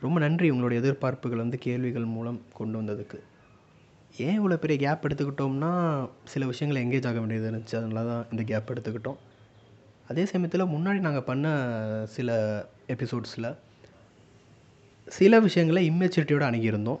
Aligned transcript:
ரொம்ப 0.00 0.20
நன்றி 0.20 0.50
உங்களுடைய 0.50 0.82
எதிர்பார்ப்புகள் 0.82 1.36
வந்து 1.36 1.58
கேள்விகள் 1.58 2.04
மூலம் 2.04 2.42
கொண்டு 2.54 2.82
வந்ததுக்கு. 2.82 3.18
ஏன் 4.18 4.40
இவ்வளோ 4.40 4.54
பெரிய 4.54 4.88
கேப் 4.88 5.06
எடுத்துக்கிட்டோம்னா 5.06 6.08
சில 6.24 6.46
விஷயங்கள் 6.46 6.84
எங்கேஜ் 6.84 7.06
ஆக 7.06 7.18
வேண்டியது 7.18 7.50
இருந்துச்சு. 7.50 7.76
அதனால 7.76 8.08
தான் 8.08 8.26
இந்த 8.30 8.42
கேப் 8.42 8.70
எடுத்துக்கிட்டோம். 8.70 9.16
அதே 10.08 10.24
சமயத்தில் 10.24 10.64
முன்னாடி 10.64 11.00
நாங்கள் 11.00 11.22
பண்ண 11.22 12.04
சில 12.08 12.64
எபிசோட்ஸில் 12.86 13.56
சில 15.06 15.40
விஷயங்களை 15.40 15.90
இம்மெச்சூரிட்டியோடு 15.90 16.46
அணுகியிருந்தோம். 16.50 16.98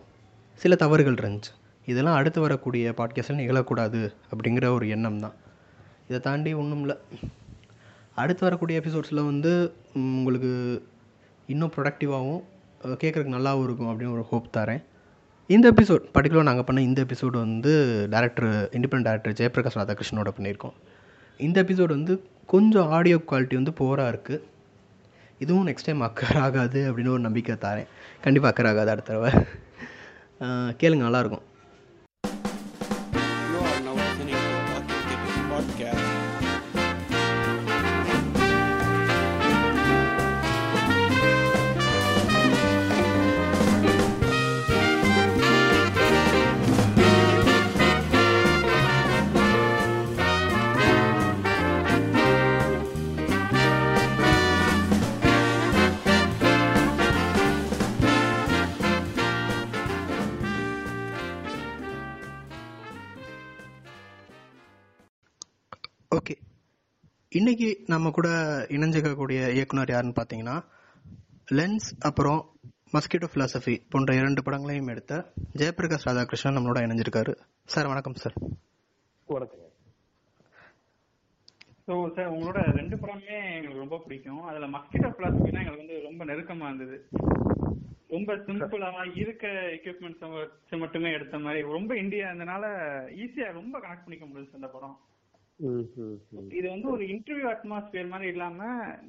சில 0.54 0.74
தவறுகள் 0.74 1.14
இருந்துச்சு. 1.14 1.59
இதெல்லாம் 1.90 2.18
அடுத்து 2.20 2.40
வரக்கூடிய 2.46 2.92
பாட்காஸ்ட்டில் 2.98 3.40
நிகழக்கூடாது 3.42 4.00
அப்படிங்கிற 4.32 4.66
ஒரு 4.76 4.86
எண்ணம் 4.94 5.20
தான் 5.24 5.36
இதை 6.08 6.18
தாண்டி 6.26 6.50
ஒன்றும் 6.60 6.82
இல்லை. 6.84 6.96
அடுத்து 8.22 8.42
வரக்கூடிய 8.46 8.80
எபிசோட்ஸில் 8.80 9.28
வந்து 9.30 9.52
உங்களுக்கு 9.94 10.52
இன்னும் 11.52 11.72
ப்ரொடக்டிவாகவும் 11.76 12.42
கேட்குறதுக்கு 13.02 13.34
நல்லாவும் 13.36 13.66
இருக்கும் 13.66 13.90
அப்படின்னு 13.90 14.16
ஒரு 14.16 14.24
ஹோப் 14.30 14.54
தரேன். 14.56 14.82
இந்த 15.50 15.66
எபிசோட் 15.72 16.04
பர்டிகுலர் 16.14 16.48
நாங்கள் 16.48 16.66
பண்ண 16.68 16.80
இந்த 16.88 17.00
எபிசோடு 17.06 17.36
வந்து 17.44 17.72
டேரக்டர் 18.14 18.50
இண்டிபெண்ட் 18.78 19.06
டேரக்டர் 19.08 19.36
ஜெயபிரகாஷ் 19.40 19.78
ராதாகிருஷ்ணனோட 19.80 20.30
பண்ணியிருக்கோம். 20.36 20.76
இந்த 21.46 21.56
எபிசோடு 21.64 21.92
வந்து 21.98 22.14
கொஞ்சம் 22.52 22.88
ஆடியோ 22.96 23.18
குவாலிட்டி 23.30 23.56
வந்து 23.60 23.72
போராக 23.82 24.12
இருக்குது 24.14 24.40
இதுவும் 25.44 25.66
நெக்ஸ்ட் 25.68 25.88
டைம் 25.88 26.06
அக்கர் 26.08 26.40
ஆகாது 26.46 26.80
அப்படின்னு 26.88 27.14
ஒரு 27.16 27.24
நம்பிக்கை 27.26 27.54
தரேன். 27.66 27.88
கண்டிப்பாக 28.24 28.52
அக்கர் 28.52 28.70
ஆகாது 28.72 28.90
அடுத்த 28.94 29.08
தடவை. 29.12 29.30
கேளுங்க 30.80 31.04
நல்லாயிருக்கும் 31.06 31.46
இன்னைக்கு 67.32 67.82
நம்ம 67.86 68.10
கூட 68.10 68.28
இணைஞ்சிக்கக்கூடிய 68.68 69.52
இயக்குனர் 69.52 69.90
யாருன்னு 69.90 70.14
பார்த்தீங்கன்னா 70.16 70.64
லென்ஸ் 71.50 71.86
அப்புறம் 72.00 72.50
மஸ்கிட்டோ 72.92 73.26
ஃபிலாசபி 73.32 73.82
போன்ற 73.88 74.14
இரண்டு 74.14 74.42
படங்களையும் 74.42 74.86
எடுத்த 74.86 75.32
ஜெயபிரகாஷ் 75.56 76.06
ராதாகிருஷ்ணன் 76.08 76.56
நம்மளோட 76.56 76.80
இணைஞ்சிருக்காரு. 76.86 77.34
சார் 77.64 77.86
வணக்கம் 77.86 78.14
சார். 78.14 78.34
வணக்கம். 79.26 79.58
ஸோ 81.86 82.12
சார் 82.14 82.32
உங்களோட 82.32 82.72
ரெண்டு 82.76 82.96
படமே 82.96 83.36
எங்களுக்கு 83.54 83.78
ரொம்ப 83.78 83.98
பிடிக்கும். 83.98 84.42
அதுல 84.42 84.66
மஸ்கிட்டோ 84.66 85.10
ஃபிலாசபினா 85.12 85.62
எங்களுக்கு 85.62 85.84
வந்து 85.84 86.00
ரொம்ப 86.02 86.24
நெருக்கமா 86.24 86.66
இருந்தது. 86.66 87.08
ரொம்ப 88.08 88.36
சிம்பிளா 88.36 89.06
இருக்க 89.14 89.46
எக்யூப்மெண்ட்ஸ் 89.48 90.32
வச்சு 90.32 90.76
மட்டுமே 90.76 91.12
எடுத்த 91.12 91.38
மாதிரி 91.38 91.62
ரொம்ப 91.62 91.96
இந்தியா 91.96 92.30
இருந்தனால 92.30 92.64
ஈஸியா 93.22 93.52
ரொம்ப 93.52 93.78
கனெக்ட் 93.78 94.04
பண்ணிக்க 94.04 94.26
முடிஞ்சு 94.26 94.54
அந்த 94.54 94.66
படம். 94.66 94.98
இது 96.58 96.66
வந்து 96.74 96.88
ஒரு 96.90 97.04
இன்டர்வியூ 97.14 97.48
அட்மாஸ்பியர் 97.54 98.12
மாதிரி 98.12 98.28
இல்லாம 98.32 98.60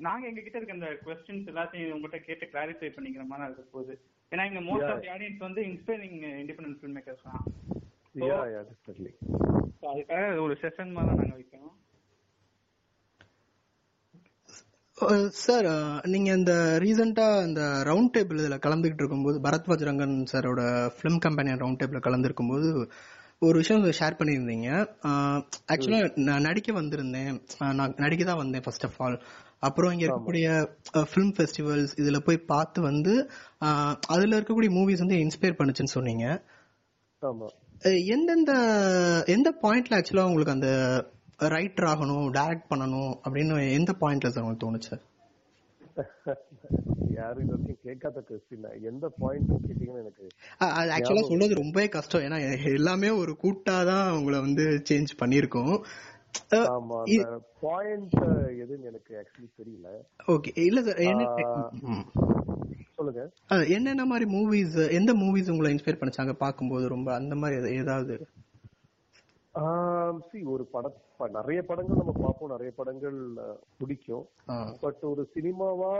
நாங்க 0.08 0.24
எங்க 0.28 0.42
கிட்ட 0.42 0.58
இருக்க 0.58 0.80
அந்த 0.80 0.90
கொஸ்டின்ஸ் 1.06 1.52
எல்லாத்தையும் 1.52 1.94
உங்ககிட்ட 1.96 2.20
கேட்டு 2.28 2.52
கிளாரிஃபை 2.54 2.90
பண்ணிக்கிற 2.96 3.26
மாதிரி 3.28 3.48
இருக்க 3.48 3.64
போகுது. 3.76 3.94
ஏன்னா 4.32 4.46
இங்க 4.50 4.62
மோஸ்ட் 4.70 4.92
ஆஃப் 4.94 5.08
ஆடியன்ஸ் 5.16 5.46
வந்து 5.48 5.64
இன்ஸ்பைரிங் 5.70 6.18
இண்டிபெண்டன்ட் 6.44 6.80
ஃபில்ம் 6.82 6.98
மேக்கர்ஸ் 7.00 7.28
தான் 7.30 7.44
Yeah, 8.22 8.42
yeah, 8.54 8.64
definitely. 8.70 9.12
So 9.80 9.86
அதுக்காக 9.92 10.24
அது 10.32 10.42
ஒரு 10.46 10.56
செஷன் 10.64 10.92
மாதிரி 10.96 11.10
தான் 11.10 11.20
நாங்க 11.22 11.38
வைக்கிறோம். 11.38 11.76
சார் 15.44 15.68
நீங்கள் 16.14 16.38
இந்த 16.40 16.54
ரீசெண்டாக 16.84 17.46
இந்த 17.48 17.62
ரவுண்ட் 17.90 18.14
டேபிள் 18.16 18.42
இதில் 18.42 18.64
கலந்துக்கிட்டு 18.66 19.04
இருக்கும்போது 19.04 19.38
பரத்வாஜ் 19.46 19.86
ரங்கன் 19.90 20.18
சாரோட 20.32 20.64
ஃபிலிம் 20.98 21.22
கம்பெனியன் 21.26 21.62
ரவுண்ட் 21.64 21.80
டேபிளில் 21.82 22.06
கலந்துருக்கும்போது 22.08 22.70
ஒரு 23.42 23.58
விஷயம் 23.62 23.86
ஷேர் 24.00 24.18
பண்ணியிருந்தீங்க. 24.18 24.68
ஆக்சுவலாக 25.74 26.10
நான் 26.28 26.46
நடிக்க 26.48 26.72
வந்திருந்தேன். 26.74 27.32
நான் 27.78 27.96
நடிக்க 28.04 28.24
தான் 28.24 28.42
வந்தேன் 28.42 28.64
ஃபர்ஸ்ட் 28.66 28.86
ஆஃப் 28.88 29.00
ஆல் 29.06 29.16
அப்புறம் 29.68 29.92
இங்கே 29.94 30.06
இருக்கக்கூடிய 30.06 30.48
ஃபிலிம் 31.12 31.34
ஃபெஸ்டிவல்ஸ் 31.38 31.94
இதில் 32.02 32.26
போய் 32.28 32.40
பார்த்து 32.52 32.80
வந்து 32.82 33.14
அதில் 34.14 34.38
இருக்கக்கூடிய 34.40 34.72
மூவிஸ் 34.78 35.04
வந்து 35.06 35.18
இன்ஸ்பயர் 35.24 35.58
பண்ணுச்சுன்னு 35.60 35.96
சொன்னீங்க. 35.98 36.26
எந்தெந்த 38.16 38.52
எந்த 39.36 39.50
பாயிண்ட்ல 39.64 39.98
ஆக்சுவலா 40.00 40.28
உங்களுக்கு 40.30 40.56
அந்த 40.58 40.70
ரைட்டர் 41.56 41.90
ஆகணும் 41.94 42.28
டைரக்ட் 42.40 42.72
பண்ணணும் 42.72 43.12
அப்படின்னு 43.26 43.56
எந்த 43.80 43.92
பாயிண்ட்ல 44.02 44.32
சார் 44.34 44.44
உங்களுக்கு 44.46 44.66
தோணுச்சு? 44.68 44.94
யாரும் 47.16 47.44
இது 47.44 47.58
வரைக்கும் 47.58 47.78
கேட்காத 47.84 48.24
கொஸ்டின் 48.30 48.84
எந்த 48.84 49.10
பாயிண்ட் 49.20 49.50
கேட்டீங்கன்னு 49.52 50.00
எனக்கு 50.00 50.28
ஆக்சுவலா 50.60 51.28
சொல்றது 51.28 51.54
ரொம்பவே 51.54 51.88
கஷ்டம். 51.88 52.22
ஏன்னா 52.22 52.38
எல்லாமே 52.74 53.10
ஒரு 53.10 53.38
கூட்டா 53.44 53.86
தான் 53.86 54.18
உங்களை 54.18 54.40
வந்து 54.40 54.64
சேஞ்ச் 54.90 55.16
ஆமா 56.52 56.98
அந்த 57.04 57.42
பாயிண்ட் 57.62 58.14
எதுன்னு 58.64 58.84
எனக்கு 58.84 59.12
ஆக்சுவலி 59.16 59.50
தெரியல. 59.58 59.88
ஓகே. 60.28 60.60
இல்ல 60.60 60.82
சார். 60.82 61.00
சொல்லுங்க. 62.96 63.22
என்னென்ன 63.68 64.06
மாதிரி 64.06 64.26
மூவிஸ் 64.32 64.92
எந்த 64.92 65.14
மூவிஸ் 65.14 65.52
உங்களை 65.52 65.74
இன்ஸ்பயர் 65.74 66.02
பண்ணிச்சாங்க? 66.02 66.34
பார்க்கும்போது 66.34 66.88
ரொம்ப 66.88 67.14
அந்த 67.14 67.36
மாதிரி 67.36 67.76
ஏதாவது 67.76 68.28
சி 70.32 70.42
ஒரு 70.44 70.66
படம் 70.66 70.94
ப- 70.94 71.11
நிறைய 71.30 71.64
படங்கள் 71.64 71.98
நம்ம 71.98 72.12
பார்ப்போம். 72.12 72.50
நிறைய 72.50 72.74
படங்கள் 72.76 73.34
பிடிக்கும். 73.78 74.28
பட் 74.82 75.02
ஒரு 75.02 75.30
சினிமாவா 75.36 75.94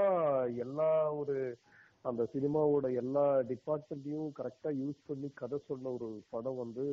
எல்லா 0.58 1.14
ஒரு 1.14 1.58
அந்த 2.02 2.28
சினிமாவோட 2.34 2.96
எல்லா 2.96 3.40
டிபார்ட்மெண்ட்டையும் 3.40 4.32
கரெக்டா 4.40 4.70
யூஸ் 4.84 5.00
பண்ணி 5.06 5.32
கதை 5.34 5.60
சொன்ன 5.68 5.90
ஒரு 5.90 6.24
படம் 6.30 6.58
வந்து 6.58 6.86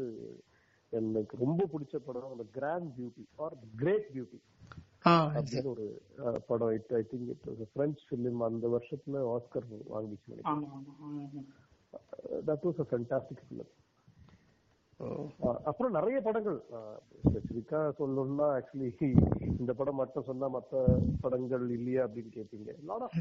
எனக்கு 0.91 1.37
ரொம்ப 1.37 1.69
பிடிச்ச 1.73 1.97
படம் 1.97 2.31
அந்த 2.31 2.45
grand 2.53 2.93
beauty 2.99 3.25
or 3.37 3.57
great 3.77 4.09
beauty 4.15 4.41
அப்படின்னு 5.05 5.65
ஒரு 5.65 6.03
படம். 6.47 6.69
It 6.69 6.93
I 6.93 7.03
think 7.11 7.29
it 7.29 7.73
French 7.73 8.03
film 8.11 8.45
அந்த 8.45 8.69
வருஷத்துல 8.69 9.37
Oscar 9.37 9.69
வாங்கிச்சு 9.95 10.41
that 12.47 12.63
was 12.63 12.81
a 12.81 12.87
fantastic 12.91 13.45
film. 13.49 13.73
அப்புறம் 15.71 15.97
நிறைய 15.97 16.19
படங்கள். 16.21 16.59
ஸ்பெசிபிக்கா 17.25 17.81
சொல்லணும்னா 17.99 18.47
ஆக்சுவலி 18.57 19.11
இந்த 19.61 19.73
படம் 19.81 20.01
மட்டும் 20.01 20.29
சொன்னா 20.31 20.47
மத்த 20.57 20.83
படங்கள் 21.21 21.67
இல்லையா 21.77 22.03
அப்படின்னு 22.07 22.33
கேட்டீங்க. 22.39 22.75
லாட் 22.91 23.05
ஆஃப் 23.07 23.19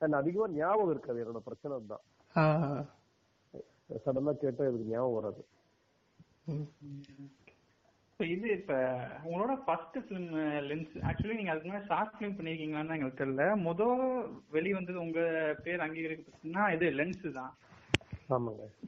அண்ட் 0.00 0.18
அதிகமா 0.20 0.46
ஞாபகம் 0.60 0.92
இருக்காது. 0.94 1.20
என்னோட 1.24 1.42
பிரச்சனை 1.48 1.78
தான் 1.92 2.04
ஆ. 2.34 2.44
சடனா 4.04 4.32
கேட்டா 4.44 4.62
எனக்கு 4.68 4.90
ஞாபகம் 4.92 5.18
வராது. 5.18 5.42
இது 8.20 8.48
இப்ப 8.58 8.74
உங்களோட 9.28 9.54
ஃபர்ஸ்ட் 9.64 9.96
ஃபிலிம் 10.04 10.28
லென்ஸ் 10.68 10.94
ஆக்சுவலி 11.08 11.36
நீங்க 11.38 11.52
அதுக்கு 11.52 11.68
முன்னாடி 11.68 11.90
ஷார்ட் 11.90 12.14
ஃபிலிம் 12.14 12.36
பண்ணிருக்கீங்களான்னு 12.38 12.96
எங்களுக்கு 12.96 13.22
தெரியல. 13.22 13.44
முத 13.66 13.80
வெளி 14.54 14.70
வந்தது 14.72 14.98
உங்க 15.00 15.20
பேர் 15.64 15.84
அங்கீகரிக்கப்பட்டுன்னா 15.86 16.64
இது 16.76 16.86
லென்ஸ் 17.00 17.26
தான். 17.38 17.52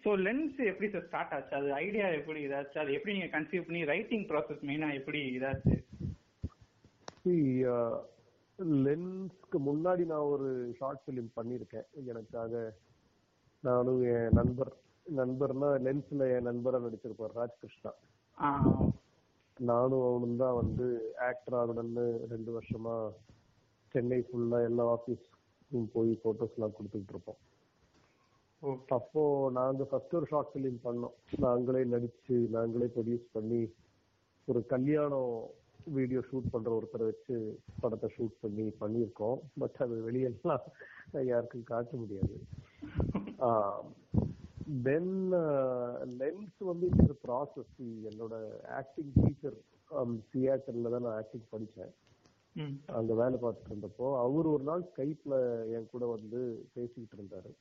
சோ 0.05 0.11
லென்ஸ் 0.27 0.59
எப்படி 0.71 0.89
சார் 0.93 1.07
ஸ்டார்ட் 1.09 1.35
ஆச்சு? 1.37 1.53
அது 1.59 1.69
ஐடியா 1.85 2.07
எப்படி 2.19 2.41
இதாச்சு? 2.47 2.77
அது 2.83 2.91
எப்படி 2.97 3.15
நீங்க 3.17 3.31
கன்சீவ் 3.35 3.67
பண்ணி 3.69 3.81
ரைட்டிங் 3.93 4.25
ப்ராசஸ் 4.31 4.65
மெயினா 4.69 4.89
எப்படி 5.01 5.21
இதாச்சு? 5.39 5.77
லென்ஸ்க்கு 8.87 9.59
முன்னாடி 9.69 10.05
நான் 10.13 10.31
ஒரு 10.35 10.49
ஷார்ட் 10.79 11.03
ஃபிலிம் 11.05 11.31
பண்ணியிருக்கேன். 11.39 11.89
எனக்காக 12.13 12.63
நானும் 13.69 14.03
என் 14.15 14.37
நண்பர் 14.39 14.73
நண்பர்னா 15.21 15.69
லென்ஸ்ல 15.87 16.27
என் 16.37 16.49
நண்பரா 16.49 16.79
நடிச்சிருப்பார் 16.87 17.39
ராஜ்கிருஷ்ணா. 17.41 17.93
நானும் 19.71 20.05
அவனும் 20.09 20.41
தான் 20.43 20.59
வந்து 20.61 20.87
ஆக்டர் 21.29 21.57
ஆகணும்னு 21.61 22.07
ரெண்டு 22.33 22.51
வருஷமா 22.57 22.97
சென்னை 23.95 24.19
ஃபுல்லா 24.27 24.59
எல்லா 24.69 24.85
ஆபீஸ்க்கும் 24.97 25.89
போய் 25.95 26.11
போட்டோஸ் 26.25 26.57
எல்லாம் 26.57 26.77
கொடுத்துட்டு 26.77 27.15
இருப்போம். 27.15 27.41
அப்போ 28.89 29.51
நாங்க 29.55 29.85
ஃபர்ஸ்ட் 29.85 30.15
ஒரு 30.15 30.27
ஷார்ட் 30.27 30.53
ஃபிலிம் 30.55 30.79
பண்ணோம். 30.85 31.15
நாங்களே 31.39 31.83
நடிச்சு 31.95 32.37
நாங்களே 32.57 32.87
ப்ரொடியூஸ் 32.97 33.27
பண்ணி 33.33 33.61
ஒரு 34.49 34.67
கல்யாணம் 34.67 35.35
வீடியோ 35.85 36.21
ஷூட் 36.31 36.51
பண்ற 36.51 36.71
ஒருத்தரை 36.79 37.05
வச்சு 37.11 37.37
படத்தை 37.81 38.09
ஷூட் 38.17 38.41
பண்ணி 38.41 38.65
பண்ணியிருக்கோம். 38.81 39.39
பட் 39.59 39.79
அது 39.79 40.11
வெளியெல்லாம் 40.11 40.65
யாருக்கும் 41.25 41.69
காட்ட 41.73 41.97
முடியாது. 41.97 42.37
தென் 44.83 45.33
லென்ஸ் 46.21 46.59
வந்து 46.59 46.87
இட்ஸ் 46.87 47.15
ப்ராசஸ் 47.27 47.77
என்னோட 48.11 48.35
ஆக்டிங் 48.81 49.13
டீச்சர் 49.15 49.57
சியாட்டர்ல 50.33 50.91
தான் 50.91 51.07
நான் 51.07 51.19
ஆக்டிங் 51.21 51.49
படிச்சேன். 51.53 51.93
ம். 52.55 52.77
அங்க 52.99 53.15
வேலை 53.15 53.39
பார்த்துட்டு 53.43 53.73
இருந்தப்போ 53.73 54.07
அவர் 54.25 54.47
ஒரு 54.47 54.63
நாள் 54.63 54.85
ஸ்கைப்ல 54.91 55.35
என் 55.77 55.91
கூட 55.91 56.07
வந்து 56.07 56.41
பேசிக்கிட்டு 56.75 57.17
இருந்தாரு. 57.19 57.53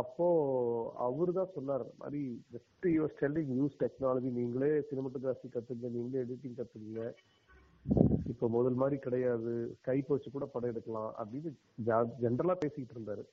அப்போ 0.00 0.26
அவரு 1.06 1.32
தான் 1.38 1.54
சொன்னார் 1.56 1.84
மாதிரி 2.00 2.20
ஜஸ்ட் 2.54 2.86
யூ 2.96 3.04
ஸ்டெல்லிங் 3.14 3.52
யூஸ் 3.60 3.80
டெக்னாலஜி 3.82 4.30
நீங்களே 4.38 4.70
சினிமாட்டோகிராஃபி 4.90 5.48
கத்துங்க 5.56 5.90
நீங்களே 5.96 6.22
எடிட்டிங் 6.24 6.58
கத்துக்குங்க. 6.60 7.04
இப்போ 8.32 8.46
முதல் 8.56 8.78
மாதிரி 8.82 8.96
கிடையாது 9.06 9.52
ஸ்கைப் 9.80 10.12
வச்சு 10.12 10.30
கூட 10.36 10.46
படம் 10.54 10.72
எடுக்கலாம் 10.72 11.10
அப்படின்னு 11.20 11.50
ஜென்ரலா 12.22 12.56
பேசிக்கிட்டு 12.62 12.96
இருந்தாரு. 12.96 13.24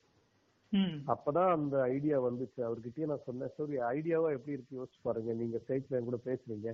அப்பதான் 1.12 1.50
அந்த 1.56 1.76
ஐடியா 1.94 2.16
வந்துச்சு. 2.26 2.60
அவர்கிட்டயே 2.68 3.08
நான் 3.10 3.26
சொன்னேன் 3.28 3.54
சரி 3.56 3.76
ஐடியாவா 3.94 4.30
எப்படி 4.36 4.56
இருக்கு? 4.56 4.78
யோசிச்சு 4.80 5.00
பாருங்க 5.08 5.34
நீங்க 5.40 5.58
ஸ்டேஜ்ல 5.64 6.00
கூட 6.08 6.18
பேசுறீங்க. 6.28 6.70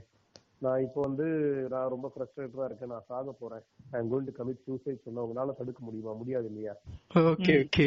நான் 0.64 0.82
இப்போ 0.86 1.00
வந்து 1.00 1.26
நான் 1.72 1.92
ரொம்ப 1.94 2.06
ஃப்ரஸ்ட்ரேட்டடா 2.12 2.64
இருக்கேன். 2.68 2.92
நான் 2.94 3.06
சாக 3.10 3.32
போறேன். 3.42 3.62
I 3.90 4.00
going 4.10 4.26
to 4.28 4.34
commit 4.38 4.64
suicide 4.66 5.04
சொன்னா 5.04 5.24
உங்களால 5.26 5.56
தடுக்க 5.60 5.80
முடியுமா? 5.84 6.12
முடியாது 6.22 6.48
இல்லையா? 6.50 6.74
ஓகே 7.30 7.54
ஓகே 7.62 7.86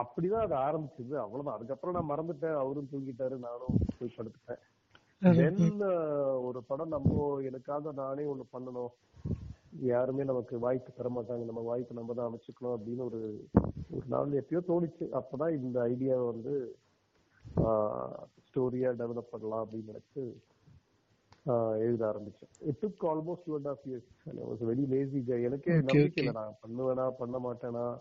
அப்படிதான் 0.00 0.44
அது 0.46 0.54
ஆரம்பிச்சது. 0.66 1.14
அவ்வளவுதான். 1.24 1.56
அதுக்கப்புறம் 1.56 1.96
நான் 1.96 2.10
மறந்துட்டேன். 2.12 2.58
அவரும் 2.62 2.90
தூங்கிட்டாரு. 2.92 3.36
நானும் 3.46 3.78
போய் 3.98 4.16
படுத்துட்டேன். 4.16 4.62
தென் 5.38 5.80
ஒரு 6.46 6.60
படம் 6.66 6.92
நம்ம 6.96 7.40
எனக்காக 7.48 7.92
நானே 8.02 8.24
ஒண்ணு 8.32 8.44
பண்ணணும். 8.56 8.92
யாருமே 9.92 10.24
நமக்கு 10.30 10.54
வாய்ப்பு 10.66 10.90
தர 10.98 11.08
மாட்டாங்க. 11.16 11.44
நம்ம 11.50 11.62
வாய்ப்பு 11.70 11.98
நம்ம 11.98 12.14
தான் 12.18 12.28
அமைச்சுக்கணும் 12.30 12.76
அப்படின்னு 12.76 13.04
ஒரு 13.08 13.20
ஒரு 13.96 14.06
நாள் 14.14 14.36
எப்பயோ 14.40 14.60
தோணுச்சு. 14.70 15.06
அப்பதான் 15.20 15.56
இந்த 15.64 15.78
ஐடியா 15.92 16.16
வந்து 16.32 16.54
ஸ்டோரியா 18.46 18.90
டெவலப் 19.00 19.32
பண்ணலாம் 19.32 19.64
அப்படின்னு 19.64 19.92
நினைச்சு 19.92 20.22
எழுத 21.78 22.06
ஆரம்பிச்சேன். 22.06 22.66
It 22.66 22.76
took 22.82 23.04
almost 23.04 23.44
two 23.44 23.54
and 23.54 23.66
half 23.66 23.90
years 23.90 24.06
was 24.26 24.64
very 24.66 24.88
lazy 24.88 25.42
எனக்கே 25.42 25.72
நம்பிக்கை. 25.72 26.24
இல்லை. 26.24 26.32
நான் 26.32 26.56
பண்ணுவேனா 26.68 27.10
பண்ண 27.10 27.38
மாட்டேனா? 27.38 27.98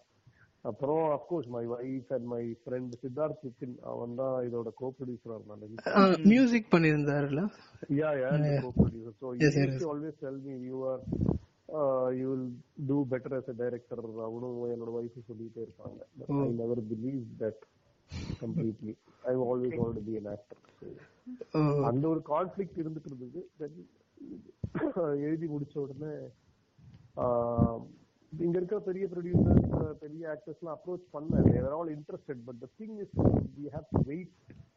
அப்புறம் 0.61 1.19
of course 1.19 1.47
my 1.47 1.67
wife 1.67 2.13
and 2.13 2.25
my 2.25 2.57
friend 2.65 2.91
Siddharth 3.01 3.47
Nitin 3.47 3.79
அவன் 3.81 4.15
தான் 4.15 4.45
இதோட 4.45 4.67
கோ 4.75 4.93
ப்ரொடியூசரா 4.99 5.37
இருந்தாங்க 5.37 6.17
music 6.23 6.65
Yes, 9.39 9.55
he 9.55 9.59
yes, 9.59 9.67
used 9.67 9.79
to 9.79 9.85
yes. 9.85 9.93
always 9.93 10.13
tell 10.21 10.37
me 10.45 10.53
you 10.69 10.77
are 10.85 10.99
uh, 11.73 12.09
you 12.19 12.27
will 12.29 12.49
do 12.87 13.05
better 13.09 13.35
as 13.37 13.49
a 13.49 13.53
director. 13.53 13.97
அவனும் 14.21 14.63
என்னோட 14.63 14.91
wife 14.91 15.17
சொல்லிட்டே 15.27 15.61
இருப்பாங்க. 15.61 15.99
But 16.19 16.29
I 16.29 16.49
never 16.59 16.75
believed 16.75 17.53
I 19.23 19.33
always 19.35 19.73
wanted 19.73 19.95
to 19.95 20.03
be 20.03 20.17
an 20.17 20.27
actor. 20.27 20.57
ஓ, 21.53 21.59
அந்த 21.87 22.03
ஒரு 22.07 22.21
conflict 22.27 22.77
இருந்துட்டு 22.81 23.09
இருந்தது 23.09 23.39
எழுதி 25.25 25.47
முடிச்ச 25.47 25.75
உடனே 25.81 26.11
இங்க 28.33 28.55
இருக்கிற 28.59 28.79
பெரிய 28.87 29.05
ப்ரொடியூசர்ஸ் 29.11 29.67
பெரிய 30.01 30.23
ஆக்டர்ஸ் 30.33 30.61
எல்லாம் 30.61 30.77
அப்ரோச் 30.77 31.05
பண்ணேன் 31.13 31.47
they're 31.49 31.75
all 31.77 31.91
interested 31.95 32.41
but 32.47 32.59
the 32.63 32.69
thing 32.79 32.95
is 33.03 33.13
we 33.57 33.65
have 33.75 33.87
to 33.93 34.01
wait 34.09 34.31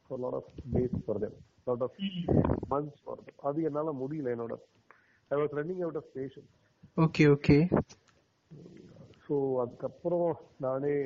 for 0.05 0.21
lot 0.25 0.37
of 0.41 0.51
days 0.75 0.97
for 1.05 1.21
them 1.25 1.37
lot 1.67 1.85
of 1.89 1.97
months 2.73 3.01
for 3.05 3.21
அது 3.43 3.67
என்னால 3.71 3.93
முடியல 4.03 4.35
என்னோட. 4.37 4.57
I 5.31 5.39
was 5.41 5.55
running 5.59 5.83
out 5.87 6.01
of 6.03 6.11
passion 6.17 6.49
okay 6.97 7.27
okay 7.35 7.59
so 9.25 9.35
அதுக்கப்புறம் 9.65 10.31
நானே 10.59 10.97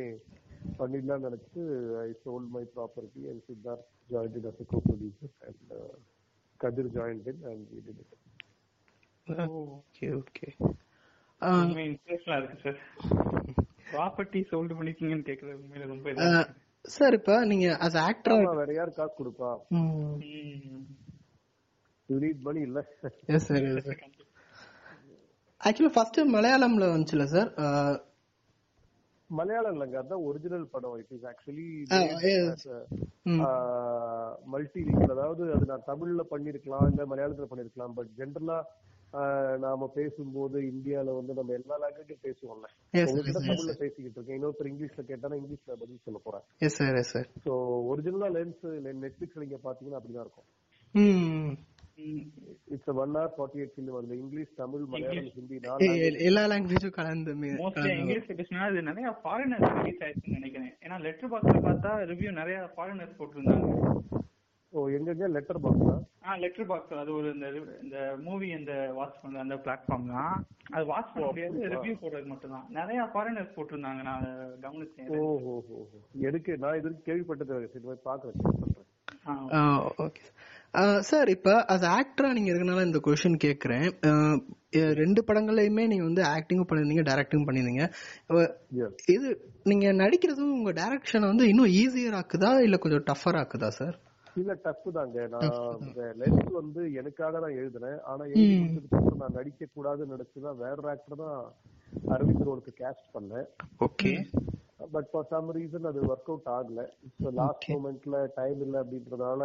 பண்ணிடலாம்னு 0.78 1.26
நினைச்சு 1.26 1.62
I 2.00 2.10
sold 2.22 2.50
my 2.54 2.62
property 2.74 3.22
and 3.30 3.44
Siddharth 3.48 3.84
joined 4.10 4.36
in 4.36 4.48
us 4.50 4.62
co 4.72 4.80
producer 4.86 5.34
and 5.46 5.72
Kathir 6.60 6.90
joined 6.96 7.28
in 7.32 7.42
and 7.50 7.64
we 7.72 7.80
did 7.88 8.02
it 8.04 8.20
okay 9.76 10.08
okay 10.16 10.48
உண்மை 11.60 11.84
இன்ட்ரெஸ்டா 11.86 12.36
இருக்கு 12.40 12.58
சார் 12.64 12.80
ப்ராப்பர்ட்டி 13.92 14.40
சோல்டு 14.50 14.76
பண்ணிருக்கீங்கன்னு 14.76 15.26
கேக்குறது 15.26 15.56
உண்மையில 15.58 15.86
ரொம்ப. 15.86 16.44
Sir 16.84 17.14
இப்ப 17.14 17.34
நீங்க 17.46 17.66
as 17.86 17.94
ஆக்டரா 18.00 18.36
வேற 18.58 18.72
யார் 18.74 18.90
காசு 18.92 19.14
கொடுப்பா? 19.18 19.50
ம். 19.72 20.16
யூ 22.08 22.16
நீட் 22.18 22.42
மணி 22.42 22.60
இல்ல? 22.60 22.80
எஸ் 23.28 23.46
சார் 23.48 23.68
ஆக்சுவலா 25.60 25.92
ஃபர்ஸ்ட் 25.94 26.18
மலையாளம்ல 26.34 26.88
வந்துச்சுல 26.90 27.24
சார் 27.26 27.50
மலையாளம் 29.34 29.74
இல்லைங்க 29.74 29.98
அதான் 30.00 30.24
ஒரிஜினல் 30.24 30.72
படம். 30.74 30.96
It 30.98 31.12
is 31.16 31.26
actually. 31.30 31.68
மல்டி 34.52 34.82
அதாவது 35.08 35.42
அது 35.54 35.64
நான் 35.64 35.86
தமிழ்ல 35.86 36.24
பண்ணிருக்கலாம் 36.30 36.88
இல்ல 36.90 37.04
மலையாளத்துல 37.12 37.48
பண்ணிருக்கலாம் 37.52 37.96
பட் 37.98 38.10
ஜென்ரலா 38.18 38.58
நாம 39.58 39.86
பேசும்போது 39.94 40.58
இந்தியால 40.70 41.14
வந்து 41.14 41.32
நம்ம 41.34 41.52
எல்லா 41.52 41.74
லாங்குவேஜும் 41.82 42.24
பேசுவோம்ல. 42.24 42.68
தமிழ்ல 43.38 43.74
பேசிக்கிட்டு 43.82 44.16
இருக்கேன். 44.16 44.38
இன்னொருத்தர் 44.38 44.70
இங்கிலீஷ்ல 44.70 45.02
கேட்டானா 45.10 45.38
இங்கிலீஷ்ல 45.40 45.76
பதில் 45.82 46.04
சொல்ல 46.06 46.20
போறேன் 46.24 46.44
சோ 47.44 47.52
ஒரிஜினலா 47.90 48.30
லென்ஸ் 48.38 48.64
நெட்ஃபிளிக்ஸ்ல 49.02 49.44
நீங்க 49.44 49.60
பாத்தீங்கன்னா 49.64 50.00
அப்படிதான் 50.00 50.26
இருக்கும். 50.26 50.48
ம் 50.94 51.54
ம். 52.06 52.26
It's 52.74 52.90
one 52.94 53.12
hour 53.12 53.32
forty 53.36 53.60
eight 53.60 53.74
film 53.74 53.96
அதுல 53.98 54.16
இங்கிலீஷ் 54.20 54.52
தமிழ் 54.60 54.84
மலையாளம் 54.92 55.30
ஹிந்தி 55.36 55.58
எல்லா 56.28 56.42
லாங்குவேஜும் 56.52 56.96
கலந்து 56.98 57.34
மோஸ்ட்லி 57.40 57.72
கலந்து 57.78 57.96
இங்கிலீஷ்ல 57.98 58.36
பேசினா 58.40 58.66
அது 58.68 58.88
நிறைய 58.90 59.08
ஃபாரினர்ஸ் 59.22 59.68
ரிலீஸ் 59.76 60.02
ஆயிடுச்சுன்னு 60.04 60.38
நினைக்கிறேன். 60.38 60.72
ஏன்னா 60.84 60.98
லெட்டர் 61.06 61.32
பாக்ஸ்ல 61.32 61.60
பார்த்தா 61.66 61.92
ரிவ்யூ 62.12 62.32
நிறைய 62.40 62.58
ஃபாரினர்ஸ் 62.74 63.18
போட்டிருந்தாங்க. 63.18 63.70
ஓ 64.72 64.80
எங்கெங்க 64.96 65.26
லெட்டர் 65.34 65.60
பாக்ஸா 65.64 65.92
ஆ 66.24 66.36
லெட்டர் 66.42 66.68
பாக்ஸ் 66.70 66.94
அது 67.00 67.10
ஒரு 67.16 67.28
இந்த 67.34 67.48
இந்த 67.84 67.96
மூவி 68.24 68.46
இந்த 68.56 68.72
வாட்ச் 68.96 69.20
பண்ற 69.22 69.38
அந்த 69.42 69.56
பிளாட்ஃபார்ம் 69.64 70.08
தான். 70.12 70.34
அது 70.74 70.84
வாட்ச் 70.90 71.12
பண்ண 71.12 71.26
முடியாது 71.28 71.68
ரிவ்யூ 71.74 71.94
போடுறது 72.00 72.28
மட்டும் 72.32 72.54
தான் 72.56 72.66
நிறைய 72.78 73.00
ஃபாரினர்ஸ் 73.12 73.54
போட்டிருந்தாங்க. 73.56 74.02
நான் 74.08 74.24
கவனிச்சேன். 74.64 75.10
ஓ 75.16 75.20
ஓ. 75.48 75.78
எனக்கு 76.28 76.52
நான் 76.62 76.78
இது 76.78 76.86
வரைக்கும் 76.86 77.08
கேள்விப்பட்டது 77.08 77.70
சரி 77.74 77.84
போய் 77.84 78.06
பாக்குறேன் 78.08 78.73
ஓகே 80.04 80.24
சார் 81.08 81.28
இப்ப 81.28 81.50
அஸ் 81.68 81.84
ஆக்டரா 81.92 82.28
நீங்க 82.32 82.50
இருக்கனால 82.50 82.86
இந்த 82.86 83.00
அஹ், 84.08 84.38
எ- 84.72 84.94
ரெண்டு 84.94 85.20
படங்களையுமே 85.24 85.84
நீங்க 85.86 86.04
வந்து 86.04 86.22
ஆக்டிங்கும் 86.30 86.68
பண்ணிருந்தீங்க 86.68 87.04
டைரக்டிங் 87.08 87.46
Yes. 88.72 88.92
இது 89.08 89.28
நீங்க 89.64 89.86
நடிக்கிறதும் 90.00 90.56
உங்க 90.56 90.72
டைரக்ஷனை 90.72 91.26
வந்து 91.28 91.46
இன்னும் 91.48 91.70
ஈஸியர் 91.76 92.18
ஆக்குதா 92.20 92.50
இல்ல 92.62 92.78
கொஞ்சம் 92.78 93.06
டஃபர் 93.06 93.38
ஆக்குதா 93.40 93.68
சார் 93.74 93.96
இல்ல 94.36 94.52
டஃப் 94.62 94.88
தாங்க. 94.92 95.16
நான் 95.32 95.44
லென்ஸ் 96.20 96.52
வந்து 96.54 96.80
எனக்காக 96.94 97.40
தான் 97.40 97.56
எழுதினேன் 97.56 98.00
ஆனா 98.04 98.22
எழுதி 98.30 98.48
முடிச்சதுக்கு 98.62 98.98
அப்புறம் 98.98 99.20
நான் 99.22 99.36
நடிக்க 99.36 99.68
கூடாதுன்னு 99.76 100.14
நினைச்சுதான் 100.14 100.58
வேற 100.62 100.88
ஆக்டர் 100.92 101.22
தான் 101.22 101.38
அரவிந்த் 102.10 102.46
ரோலுக்கு 102.48 102.72
கேஸ்ட் 102.80 103.08
பண்ணேன். 103.14 103.46
Okay 103.80 104.12
but 104.92 105.08
for 105.10 105.26
some 105.28 105.48
reason 105.52 105.86
அது 105.86 106.00
ஒர்க் 106.06 106.30
அவுட் 106.30 106.50
ஆகல. 106.56 106.82
ஸோ 107.20 107.32
லாஸ்ட் 107.32 107.66
மூமெண்ட்ல 107.70 108.18
டைம் 108.34 108.60
இல்ல 108.60 108.82
அப்படின்றதுனால 108.82 109.42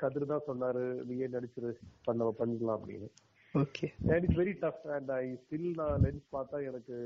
கதிர் 0.00 0.26
தான் 0.26 0.46
சொன்னாரு 0.46 0.82
நீயே 1.04 1.26
நடிச்சிரு? 1.26 1.70
பண்ண 2.04 2.30
பண்ணிக்கலாம் 2.38 2.78
அப்படின்னு. 2.78 3.08
Okay 3.54 3.86
and 4.10 4.24
it's 4.24 4.38
very 4.38 4.54
tough 4.60 4.86
and 4.88 5.10
I 5.10 5.24
still 5.42 5.68
நான் 5.74 6.00
லென்ஸ் 6.04 6.26
பார்த்தா 6.32 6.64
எனக்கு 6.66 6.96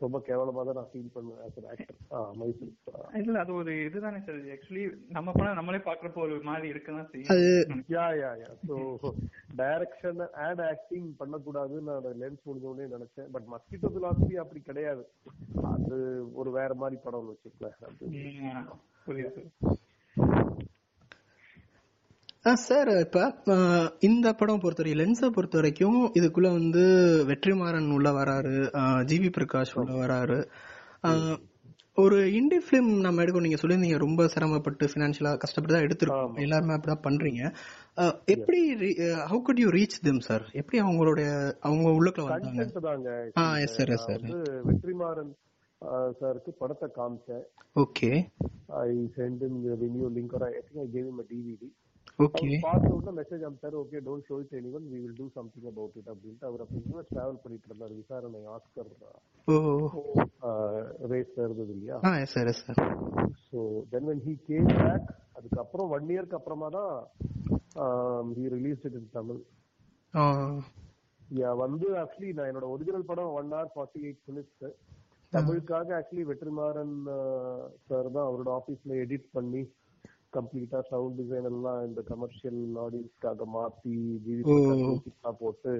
ரொம்ப 0.00 0.18
கேவலமா 0.26 0.62
தான் 0.66 0.78
நான் 0.78 0.88
ஃபீல் 0.92 1.12
பண்ணுவேன் 1.14 1.42
ஆஸ் 1.44 1.58
அன் 1.60 1.68
ஆக்டர் 1.72 1.98
மைசூர் 2.40 2.72
இல்ல 3.20 3.36
அது 3.42 3.52
ஒரு 3.54 3.72
இதுதானே 3.86 4.18
சார் 4.26 4.40
ஆக்சுவலி 4.54 4.82
நம்ம 5.16 5.32
படம் 5.32 5.58
நம்மளே 5.58 5.80
பாக்குறப்போ 5.86 6.22
ஒரு 6.26 6.36
மாதிரி 6.48 6.66
இருக்குதான் 6.72 7.06
அது 7.06 7.22
செய்யும். 7.26 7.82
Yeah 7.94 8.06
yeah 8.22 8.30
yeah 8.42 8.50
so 8.68 8.76
direction 9.60 10.22
and 10.46 10.62
acting 10.70 11.08
பண்ணக்கூடாதுன்னு 11.20 11.88
நான் 11.90 12.20
லென்ஸ் 12.22 12.46
முடிஞ்ச 12.48 12.66
உடனே 12.72 12.88
நினைச்சேன். 12.96 13.30
பட் 13.36 13.48
மஸ்கிட்டோ 13.54 13.90
பிலாசபி 13.96 14.36
அப்படி 14.44 14.62
கிடையாது. 14.70 15.04
அது 15.74 15.98
ஒரு 16.34 16.52
வேற 16.58 16.70
மாதிரி 16.82 16.98
படம்னு 17.06 17.34
வச்சுக்கல 17.34 17.70
புரியுது. 19.06 19.42
சார் 22.52 22.88
இப்ப 23.04 23.18
இந்த 24.08 24.26
படம் 24.40 24.60
பொறுத்த 24.62 24.82
வரைக்கும் 24.82 25.00
லென்ஸை 25.00 25.28
பொறுத்த 25.36 25.56
வரைக்கும் 25.58 25.98
இதுக்குள்ள 26.18 26.48
வந்து 26.58 26.82
வெற்றிமாறன் 27.28 27.88
உள்ள 27.96 28.08
வராரு 28.18 28.54
ஜிவி 29.10 29.30
பிரகாஷ் 29.36 29.72
உள்ள 29.80 29.92
வராரு. 30.02 30.38
ஒரு 32.02 32.16
இண்டி 32.38 32.58
ஃபிலிம் 32.64 32.88
நம்ம 33.04 33.22
எடுக்கணும் 33.22 33.46
நீங்க 33.46 33.58
சொல்லியிருந்தீங்க 33.60 33.98
ரொம்ப 34.04 34.26
சிரமப்பட்டு 34.34 34.84
பினான்சியலா 34.94 35.32
கஷ்டப்பட்டு 35.42 35.74
தான் 35.74 35.86
எடுத்திருக்கோம். 35.86 36.34
எல்லாருமே 36.44 36.74
அப்படிதான் 36.74 37.04
பண்றீங்க. 37.06 37.42
எப்படி 38.34 38.60
how 39.30 39.40
could 39.46 39.60
you 39.64 39.70
reach 39.78 39.96
them 40.06 40.18
sir 40.28 40.44
எப்படி 40.60 40.78
அவங்களுடைய 40.82 41.28
அவங்க 41.68 41.88
உள்ளுக்குள்ள 41.98 42.26
வந்தாங்க? 42.30 43.30
ஆ 43.42 43.44
yes 43.66 43.76
sir 43.78 43.92
yes 43.96 44.06
sir 44.08 44.26
Vetrimaaran 44.68 45.32
சாருக்கு 46.20 46.52
படத்தை 46.62 46.88
காமிச்சேன். 46.98 47.46
Okay 47.84 48.10
I 48.84 48.90
sent 49.16 49.42
in 49.48 49.58
link 50.16 50.36
I 50.50 50.52
think 50.60 50.82
I 50.84 50.90
gave 50.96 51.08
him 51.12 51.24
DVD 51.32 51.70
okay 52.18 52.48
பார்த்த 52.62 52.90
உடனே 52.90 53.12
message 53.16 53.44
அனுப்பிச்சாரு 53.46 53.76
okay 53.80 54.00
don't 54.04 54.26
show 54.28 54.36
it 54.42 54.52
anyone 54.58 54.84
we 54.90 54.98
will 54.98 55.16
do 55.16 55.26
something 55.34 55.66
about 55.70 55.96
it 56.00 56.10
அப்படின்ட்டு 56.12 56.46
அவர் 56.48 56.62
அப்போ 56.64 56.76
யூஎஸ் 56.84 57.10
டிராவல் 57.10 57.40
பண்ணிட்டு 57.42 57.68
இருந்தார். 57.70 57.94
விசாரணை 58.00 58.40
ஆஸ்கர் 58.54 58.90
ஓ. 59.48 59.56
ரேஸ்ல 61.10 61.44
இருந்தது 61.46 61.72
இல்லையா? 61.74 61.96
Sir 62.32 62.52
sir 62.60 62.80
so 63.46 63.58
then 63.90 64.06
when 64.08 64.22
he 64.26 64.34
came 64.46 64.70
back 64.78 65.08
அதுக்கப்புறம் 65.36 65.90
ஒன் 65.90 66.08
இயர்க்கு 66.10 66.38
அப்புறமா 66.38 66.68
தான் 66.70 66.92
he 68.36 68.44
release 68.54 68.84
it 68.84 68.98
in 69.00 69.10
Tamil 69.12 69.40
வந்து 71.60 71.86
ஆக்சுவலி 72.00 72.32
நான் 72.32 72.48
என்னோட 72.50 72.66
ஒரிஜினல் 72.72 73.06
படம் 73.06 73.32
one 73.36 73.50
hour 73.52 73.72
forty 73.74 74.00
eight 74.04 74.24
minutes 74.28 74.64
தமிழுக்காக 75.32 75.94
ஆக்சுவலி 75.98 76.24
வெற்றிமாறன் 76.28 76.94
சார் 77.88 78.08
தான் 78.10 78.26
அவரோட 78.26 78.50
ஆபீஸ்ல 78.58 79.00
எடிட் 79.02 79.28
பண்ணி 79.32 79.62
கம்ப்ளீட்டா 80.34 80.78
சவுண்ட் 80.88 81.18
டிசைன் 81.20 81.48
எல்லாம் 81.50 81.80
இந்த 81.86 82.00
கமர்ஷியல் 82.08 82.60
ஆடியன்ஸ்க்காக 82.84 83.46
மாத்தி. 83.54 83.94
ஜிவி 84.24 84.42
போட்டு. 85.40 85.74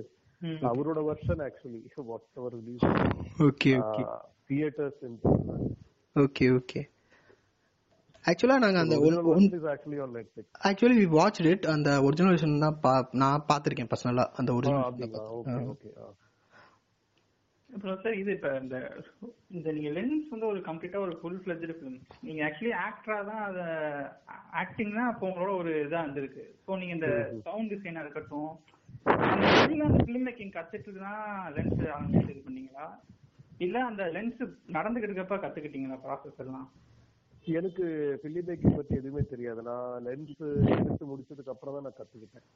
அவரோட 0.68 1.00
version 1.06 1.42
actually 1.44 1.80
whatever 2.38 2.56
release 2.58 2.82
okay 3.44 3.70
okay 3.82 4.02
theatres 4.50 5.00
in 5.06 5.16
okay 6.16 6.46
okay 6.56 6.80
ஆக்சுவலா 8.24 8.56
நாங்க 8.58 8.80
அந்த 8.82 8.96
ஆக்சுவலி 10.68 10.96
வி 10.98 11.06
வாட்ச் 11.14 11.40
இட் 11.46 11.66
அந்த 11.72 11.90
ஒரிஜினல் 12.06 12.34
வெர்ஷன் 12.34 12.54
தான் 12.58 12.76
நான் 13.22 13.46
பார்த்திருக்கேன் 13.48 13.90
பர்சனலா 13.90 14.26
அந்த 14.40 14.50
ஒரிஜினல் 14.54 14.84
ஓகே 15.38 15.58
ஓகே 15.72 15.90
அப்புறம் 17.74 17.96
சார் 18.02 18.18
இது 18.20 18.30
இப்ப 18.36 18.48
இந்த 18.62 18.76
இந்த 19.56 19.68
நீங்க 19.76 19.90
லென்ஸ் 19.96 20.28
வந்து 20.32 20.46
ஒரு 20.50 20.60
கம்ப்ளீட்டா 20.68 20.98
ஒரு 21.06 21.14
ஃபுல் 21.20 21.40
ஃபிளஜ்டு 21.42 21.76
ஃபிலிம் 21.78 21.96
நீங்க 22.26 22.40
ஆக்சுவலி 22.46 22.74
ஆக்டரா 22.84 23.16
தான் 23.30 23.42
அத 23.48 23.60
ஆக்டிங் 24.62 24.94
தான் 24.98 25.10
அப்போ 25.12 25.24
உங்களோட 25.30 25.52
ஒரு 25.62 25.72
இதா 25.86 26.02
இருந்திருக்கு. 26.04 26.44
ஸோ 26.66 26.78
நீங்க 26.80 26.94
இந்த 26.98 27.10
சவுண்ட் 27.46 27.72
டிசைனா 27.72 28.04
இருக்கட்டும் 28.04 28.52
அந்த 29.30 29.98
ஃபிலிம் 30.04 30.26
மேக்கிங் 30.28 30.54
கத்துட்டு 30.56 30.92
தான் 31.06 31.24
லென்ஸ் 31.56 31.82
ஆரம்பிச்சு 31.96 32.32
இது 32.34 32.44
பண்ணீங்களா? 32.46 32.86
இல்ல 33.66 33.76
அந்த 33.90 34.04
லென்ஸ் 34.16 34.40
நடந்துகிட்டு 34.76 35.10
இருக்கப்ப 35.10 35.38
கத்துக்கிட்டீங்களா 35.44 35.98
ப்ராசஸ் 36.06 36.40
எல்லாம்? 36.44 36.68
எனக்கு 37.58 37.84
ஃபிலிம் 38.20 38.48
மேக்கிங் 38.50 38.78
பத்தி 38.78 38.94
எதுவுமே 39.00 39.24
தெரியாது. 39.32 39.60
நான் 39.70 40.06
லென்ஸ் 40.08 40.38
எடுத்து 40.76 41.10
முடிச்சதுக்கு 41.10 41.54
அப்புறம் 41.54 41.76
தான் 41.76 41.86
நான் 41.88 41.98
கத்துக்கிட்டேன். 41.98 42.46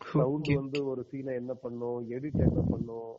சவுண்ட் 0.00 0.52
வந்து 0.60 0.78
ஒரு 0.92 1.02
சீனை 1.10 1.32
என்ன 1.40 1.52
பண்ணும் 1.64 1.98
எடிட் 2.16 2.46
என்ன 2.48 2.62
பண்ணும் 2.70 3.10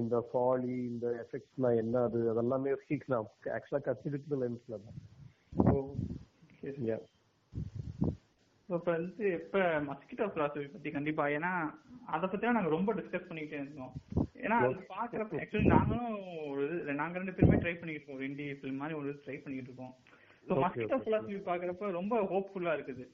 இந்த 0.00 0.16
ஃபாலி 0.30 0.74
இந்த 0.90 1.06
எஃபெக்ட்ஸ்லாம் 1.22 1.78
என்ன 1.82 2.02
அது? 2.02 2.18
அதெல்லாமே 2.32 2.72
நான் 3.06 3.28
ஆக்சுவலா 3.56 3.80
கத்துக்கிட்டு 3.86 4.40
லென்ஸ்ல 4.42 4.78
தான். 4.84 4.98
இப்ப 8.68 8.92
வந்து 8.92 9.24
இப்ப 9.40 9.58
மஸ்கிட்டோ 9.88 10.26
பிலாசபி 10.34 10.64
பத்தி 10.70 10.90
கண்டிப்பா 10.90 11.24
ஏன்னா 11.26 11.50
அத 12.14 12.22
பத்தி 12.26 12.46
நாங்க 12.46 12.72
ரொம்ப 12.76 12.94
டிஸ்கஸ் 12.94 13.28
பண்ணிக்கிட்டே 13.28 13.60
இருந்தோம். 13.62 13.92
ஏன்னா 14.44 14.56
அது 14.66 14.80
பாக்குறப்ப 14.94 15.40
ஆக்சுவலி 15.42 15.68
நாங்களும் 15.76 16.16
ஒரு 16.48 16.94
நாங்க 17.00 17.18
ரெண்டு 17.18 17.34
பேருமே 17.36 17.60
ட்ரை 17.62 17.74
பண்ணிட்டு 17.78 18.00
இருக்கோம். 18.00 18.16
ஒரு 18.16 18.58
ஃபிலிம் 18.60 18.80
மாதிரி 18.82 18.98
ஒரு 18.98 19.10
ட்ரை 19.26 19.36
பண்ணிட்டு 19.42 19.70
இருக்கோம். 19.70 19.94
ஸோ 20.48 20.58
மஸ்கிட்டோ 20.64 20.98
பிலாசபி 21.06 21.38
பாக்குறப்ப 21.50 21.90
ரொம்ப 22.00 22.16
ஹோப்ஃபுல்லா 22.32 22.74
இருக்குது. 22.78 23.06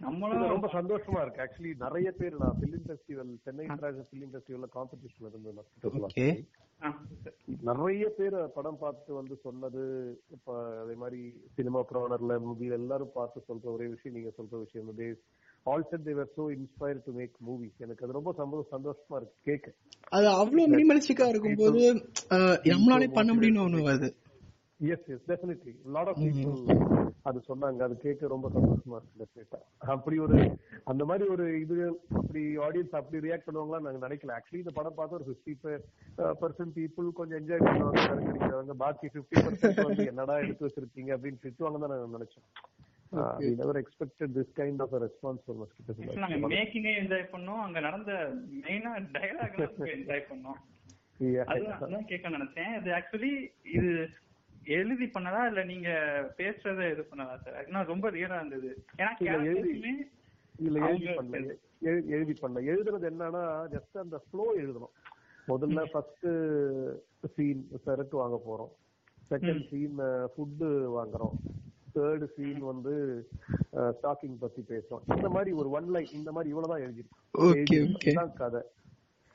நம்மளும் 0.00 0.52
ரொம்ப 0.52 0.68
சந்தோஷமா 0.74 1.20
இருக்கு. 1.22 1.42
ஆக்சுவலி 1.44 1.72
நிறைய 1.82 2.08
பேர் 2.12 2.34
நான் 2.38 2.54
film 2.58 2.84
festival 2.84 3.32
Chennai 3.44 3.64
international 3.66 4.08
film 4.10 4.30
ஃபெஸ்டிவல்ல 4.32 4.68
காம்படிஷன்ல 4.74 5.30
இருந்து 5.30 5.52
நான் 5.52 6.00
ஓகே 6.02 6.26
ஆ, 6.80 6.90
நிறைய 7.66 8.04
பேர் 8.18 8.36
படம் 8.54 8.78
பார்த்துட்டு 8.80 9.12
வந்து 9.16 9.34
சொன்னது 9.42 9.82
இப்ப 10.30 10.52
அதே 10.78 10.94
மாதிரி 10.96 11.20
சினிமா 11.56 11.80
ப்ரோனர்ல 11.90 12.38
மூவி 12.44 12.68
எல்லாரும் 12.76 13.12
பார்த்து 13.14 13.44
சொல்ற 13.48 13.66
ஒரே 13.72 13.88
விஷயம் 13.88 14.16
நீங்க 14.16 14.32
சொல்ற 14.38 14.54
விஷயம் 14.62 14.88
they 14.98 15.08
all 15.66 15.86
said 15.88 16.06
they were 16.06 16.30
so 16.36 16.44
inspire 16.54 17.04
to 17.04 17.12
make 17.12 17.36
movies 17.48 17.82
எனக்கு 17.84 18.04
அது 18.04 18.18
ரொம்ப 18.18 18.32
சந்தோ- 18.38 18.64
சந்தோஷமா 18.72 19.16
இருக்கு 19.16 19.38
கேட்க 19.44 19.74
அது 20.12 20.26
அவ்வளவு 20.36 20.72
மினிமலிஸ்டிக்கா 20.72 21.26
இருக்கும்போது 21.28 21.82
நம்மளாலே 22.70 23.08
பண்ண 23.12 23.30
முடியும்னு 23.34 23.66
ஒண்ணு 23.66 23.86
வருது. 23.88 24.10
Yes 24.94 25.08
yes 25.14 25.24
definitely 25.30 25.72
lot 25.94 26.10
of 26.10 26.20
people 26.24 26.58
அது 27.28 27.38
சொன்னாங்க. 27.48 27.80
அது 27.86 27.94
கேட்க 28.04 28.28
ரொம்ப 28.32 28.46
சந்தோஷமா 28.56 28.98
இருக்கு 28.98 29.20
டெஃபினட்டா 29.22 29.58
அப்படி 29.94 30.16
ஒரு 30.26 30.36
அந்த 30.90 31.02
மாதிரி 31.08 31.24
ஒரு 31.34 31.46
இது 31.62 31.76
அப்படி 32.20 32.42
ஆடியன்ஸ் 32.66 32.98
அப்படி 33.00 33.18
ரியாக்ட் 33.26 33.46
பண்ணுவாங்களா 33.48 33.82
நாங்க 33.86 34.00
நினைக்கல. 34.06 34.36
ஆக்சுவலி 34.38 34.62
இந்த 34.64 34.74
படம் 34.78 34.98
பார்த்து 34.98 35.18
ஒரு 35.18 35.26
ஃபிஃப்டி 35.28 35.54
பர்சன்ட் 36.42 36.74
பீப்புள் 36.78 37.08
கொஞ்சம் 37.18 37.40
என்ஜாய் 37.40 37.64
பண்ணுவாங்க 37.66 38.76
பாக்கி 38.84 39.10
ஃபிஃப்டி 39.14 39.36
பர்சன்ட் 39.46 39.82
வந்து 39.88 40.06
என்னடா 40.12 40.36
எடுத்து 40.44 40.66
வச்சிருக்கீங்க 40.68 41.12
அப்படின்னு 41.16 41.44
திட்டுவாங்க 41.46 41.80
தான் 41.84 41.94
நாங்க 41.94 42.18
நினைச்சோம். 42.18 42.48
we 43.42 43.48
never 43.60 43.74
expected 43.80 44.28
this 44.36 44.50
kind 44.58 44.80
of 44.84 44.90
a 44.96 45.00
response 45.04 45.40
from 45.46 45.56
mosquito 45.60 45.92
actually 45.92 46.20
நாங்க 46.24 46.36
மேக்கிங்கே 46.52 46.92
என்ஜாய் 47.00 47.24
பண்ணோம். 47.32 47.62
அங்க 47.66 47.78
நடந்த 47.86 48.12
மெயினா 48.64 48.92
டயலாக் 49.14 49.56
என்ஜாய் 49.96 50.28
பண்ணோம். 50.28 50.58
அதான் 51.84 52.10
கேட்க 52.10 52.28
நினைச்சேன். 52.36 52.70
இது 52.80 52.90
ஆக்சுவலி 52.98 53.32
இது 53.76 53.90
எழுதி 54.64 55.04
பண்ணதா? 55.04 55.46
இல்ல 55.46 55.64
நீங்க 55.64 55.88
பேசுறத 56.36 56.92
இது 56.92 57.08
பண்ணதா 57.10 57.38
சார் 57.38 57.68
ஏன்னா 57.68 57.84
ரொம்ப 57.84 58.10
ரியலா 58.10 58.36
இருந்தது. 58.36 58.84
ஏன்னா 58.98 59.22
எழுதி- 59.22 60.10
இல்ல 60.56 60.88
எழுதி 60.88 61.06
பண்ணல. 61.06 61.52
எழு- 61.84 62.06
எழுதி 62.06 62.32
பண்ணல. 62.32 62.58
எழுதுறது 62.58 63.10
என்னன்னா 63.10 63.64
ஜஸ்ட் 63.72 63.98
அந்த 63.98 64.22
ஃப்ளோ 64.30 64.52
எழுதணும். 64.56 65.08
முதல்ல 65.48 65.84
ஃபர்ஸ்ட் 65.84 66.26
சீன் 67.34 67.68
சரக்கு 67.84 68.16
வாங்க 68.16 68.40
போறோம். 68.48 68.88
செகண்ட் 69.32 69.68
சீன் 69.68 69.98
ஃபுட்டு 69.98 70.66
வாங்குறோம். 70.68 71.32
தேர்ட் 71.94 72.24
சீன் 72.24 72.58
வந்து 72.58 73.26
ஸ்டாக்கிங் 73.72 74.38
பத்தி 74.40 74.64
பேசுறோம். 74.68 75.16
இந்த 75.16 75.28
மாதிரி 75.28 75.52
ஒரு 75.52 75.70
ஒன் 75.70 75.88
லைன் 75.88 76.06
இந்த 76.06 76.32
மாதிரி 76.32 76.54
இவ்வளவுதான் 76.54 76.90
எழுதிருக்கோம் 76.90 77.40
ஓகே 77.40 77.64
ஓகே 77.66 78.00
இதுதான் 78.00 78.32
கதை. 78.32 78.60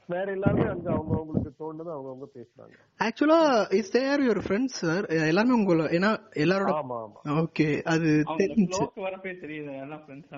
வேற 0.08 0.26
எல்லாருமே 0.32 0.66
அங்க 0.66 0.88
அவங்க 0.92 1.14
அவங்களுக்கு 1.16 1.52
தோணுது 1.60 1.90
அவங்க 1.92 2.10
அவங்க 2.10 2.28
பேசுறாங்க. 2.36 2.76
ஆக்சுவலா 3.00 3.40
is 3.72 3.92
there 3.92 4.24
your 4.24 4.42
friends 4.44 4.78
sir 4.82 5.06
எல்லாருமே 5.28 5.58
உங்கள 5.58 5.88
ஏன்னா 5.98 6.12
எல்லாரோட 6.38 6.74
ஆமா 6.76 6.98
ஆமா. 7.02 7.20
ஓகே 7.42 7.68
அது 7.86 8.10
தெரிஞ்சு 8.42 8.84
வரப்பே 9.02 9.34
தெரியுது 9.42 9.74
எல்லாம் 9.82 10.04
ஃப்ரெண்ட்ஸ் 10.04 10.34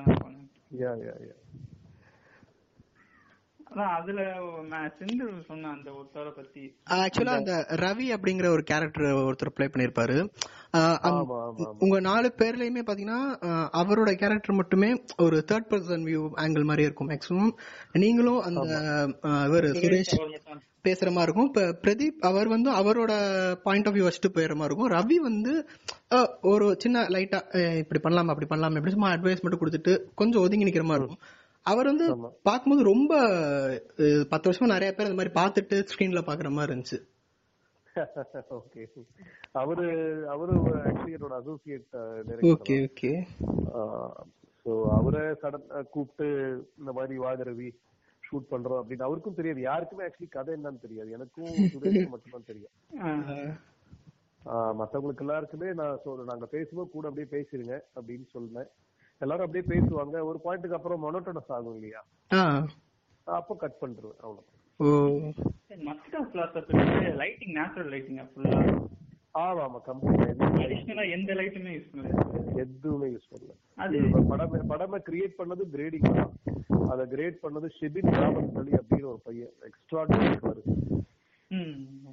யா 0.79 0.93
யா 1.01 1.15
யா 1.25 1.35
அதுல 3.97 4.21
நான் 4.69 4.91
செந்தில் 4.99 5.33
சொன்ன 5.47 5.69
அந்த 5.69 5.89
ஒருத்தரை 5.97 6.31
பத்தி. 6.35 6.63
ஆக்சுவலா 6.89 7.35
அந்த 7.39 7.53
ரவி 7.83 8.07
அப்படிங்கிற 8.15 8.47
ஒரு 8.47 8.63
கேரக்டர் 8.63 9.07
ஒருத்தர் 9.29 9.53
ப்ளே 9.55 9.67
பண்ணிருப்பாரு. 9.73 10.17
உங்க 11.85 11.99
நாலு 11.99 12.33
பேர்லயுமே 12.37 12.83
பாத்தீங்கன்னா 12.87 13.19
அவரோட 13.81 14.11
கேரக்டர் 14.21 14.59
மட்டுமே 14.61 14.89
ஒரு 15.17 15.37
தேர்ட் 15.51 15.69
பர்சன் 15.69 16.07
வியூ 16.09 16.23
ஆங்கிள் 16.45 16.69
மாதிரி 16.71 16.87
இருக்கும் 16.87 17.09
மேக்ஸிமம் 17.09 17.53
நீங்களும் 18.03 18.41
அந்த 18.41 18.65
இவர் 19.47 19.69
சுரேஷ் 19.81 20.15
பேசுற 20.87 21.09
மாதிரி 21.11 21.27
இருக்கும். 21.27 21.47
இப்ப 21.47 21.61
பிரதீப் 21.83 22.27
அவர் 22.29 22.47
வந்து 22.47 22.69
அவரோட 22.79 23.11
பாயிண்ட் 23.63 23.87
ஆஃப் 23.87 23.95
வியூ 23.95 24.05
வச்சுட்டு 24.07 24.35
போயிடுற 24.35 24.55
மாதிரி 24.55 24.71
இருக்கும். 24.71 24.93
ரவி 24.97 25.17
வந்து 25.29 25.53
ஒரு 26.41 26.67
சின்ன 26.79 27.03
லைட்டா 27.15 27.39
இப்படி 27.81 28.01
பண்ணலாமா 28.05 28.33
அப்படி 28.33 28.49
பண்ணலாமா? 28.51 28.79
எப்படி 28.81 28.95
சும்மா 28.95 29.11
அட்வைஸ் 29.15 29.43
மட்டும் 29.45 29.61
கொடுத்துட்டு 29.63 29.95
கொஞ்சம் 30.15 30.41
ஒதுங்கி 30.41 30.67
நிக்கிற 30.69 30.83
மாதிரி 30.83 31.05
இருக்கும். 31.05 31.23
அவர் 31.67 31.85
வந்து. 31.85 32.05
பார்க்கும்போது 32.43 32.83
ரொம்ப 32.83 33.13
பத்து 34.29 34.49
வருஷமா 34.49 34.73
நிறைய 34.73 34.91
பேர் 34.91 35.09
அந்த 35.09 35.19
மாதிரி 35.19 35.33
பார்த்துட்டு 35.39 35.77
ஸ்கிரீன்ல 35.91 36.21
பாக்குற 36.27 36.49
மாதிரி 36.51 36.73
இருந்துச்சு. 36.73 36.99
ஓகே 38.57 38.81
அவரு 39.55 39.85
அவரு 40.27 40.55
ஆக்சுவலி 40.81 41.15
என்னோட 41.17 41.35
அசோசியேட் 41.39 41.95
ஓகே 42.51 42.75
ஓகே 42.85 43.11
சோ 44.65 44.71
அவரை 44.97 45.23
சடன் 45.41 45.65
கூப்பிட்டு 45.89 46.27
இந்த 46.77 46.91
மாதிரி 46.91 47.17
வாகரவி 47.17 47.69
ஷூட் 48.23 48.51
பண்றோம் 48.51 48.79
அப்படின்னு 48.79 49.07
அவருக்கும் 49.07 49.35
தெரியாது. 49.35 49.61
யாருக்குமே 49.61 50.05
ஆக்சுவலி 50.05 50.29
கதை 50.29 50.53
என்னன்னு 50.55 50.79
தெரியாது. 50.79 51.09
எனக்கும் 51.11 51.47
சுரேஷ் 51.73 52.09
மட்டும்தான் 52.09 52.49
தெரியும். 52.49 52.73
ஆஹ் 54.45 54.75
மத்தவங்களுக்கு 54.79 55.19
எல்லாருக்குமே 55.19 55.69
நான் 55.73 56.01
சொல் 56.03 56.23
நாங்க 56.23 56.45
பேசும்போது 56.47 56.89
கூட 56.89 57.07
அப்படியே 57.09 57.29
பேசிருங்க 57.33 57.75
அப்படின்னு 57.95 58.27
சொன்னேன் 58.31 58.69
எல்லாரும் 59.17 59.45
அப்படியே 59.45 59.65
பேசுவாங்க. 59.73 60.23
ஒரு 60.23 60.39
பாயிண்ட்டுக்கு 60.43 60.73
அப்புறம் 60.73 61.03
மொனோட்டனஸ் 61.03 61.47
ஆகும் 61.47 61.73
இல்லையா? 61.73 62.01
ஆ. 62.33 62.65
அப்போ 63.23 63.55
கட் 63.55 63.79
பண்றேன் 63.79 64.11
அவ்வளவு 64.21 64.43
ஓ. 64.79 64.85
மஸ்கிட்டோ 65.85 66.21
பிளாஸ் 66.31 66.55
லைட்டிங் 67.21 67.53
நேச்சுரல் 67.53 67.91
லைட்டிங் 67.91 68.19
ஃபுல்லா 68.27 68.59
ஆமா 69.33 69.63
ஆமா 69.63 69.79
அடிஷனலா 70.61 71.11
எந்த 71.11 71.33
லைட்டுமே 71.33 71.71
யூஸ் 71.73 71.89
பண்ணல. 71.91 72.55
எதுவுமே 72.55 73.07
யூஸ் 73.07 73.29
பண்ணல. 73.31 73.53
அது 73.75 73.97
படமே 73.99 74.59
படமே 74.69 74.99
கிரியேட் 75.09 75.37
பண்ணது 75.37 75.63
கிரேடிங் 75.73 76.15
தான். 76.15 76.31
அத 76.89 77.05
கிரேட் 77.05 77.39
பண்ணது 77.43 77.69
ஷிபின் 77.79 78.11
ராமஸ்தலி 78.15 78.73
அப்படின்னு 78.79 79.05
ஒரு 79.05 79.21
பையன். 79.23 79.53
எக்ஸ்ட்ராடினரி 79.61 80.63
ம். 81.49 82.07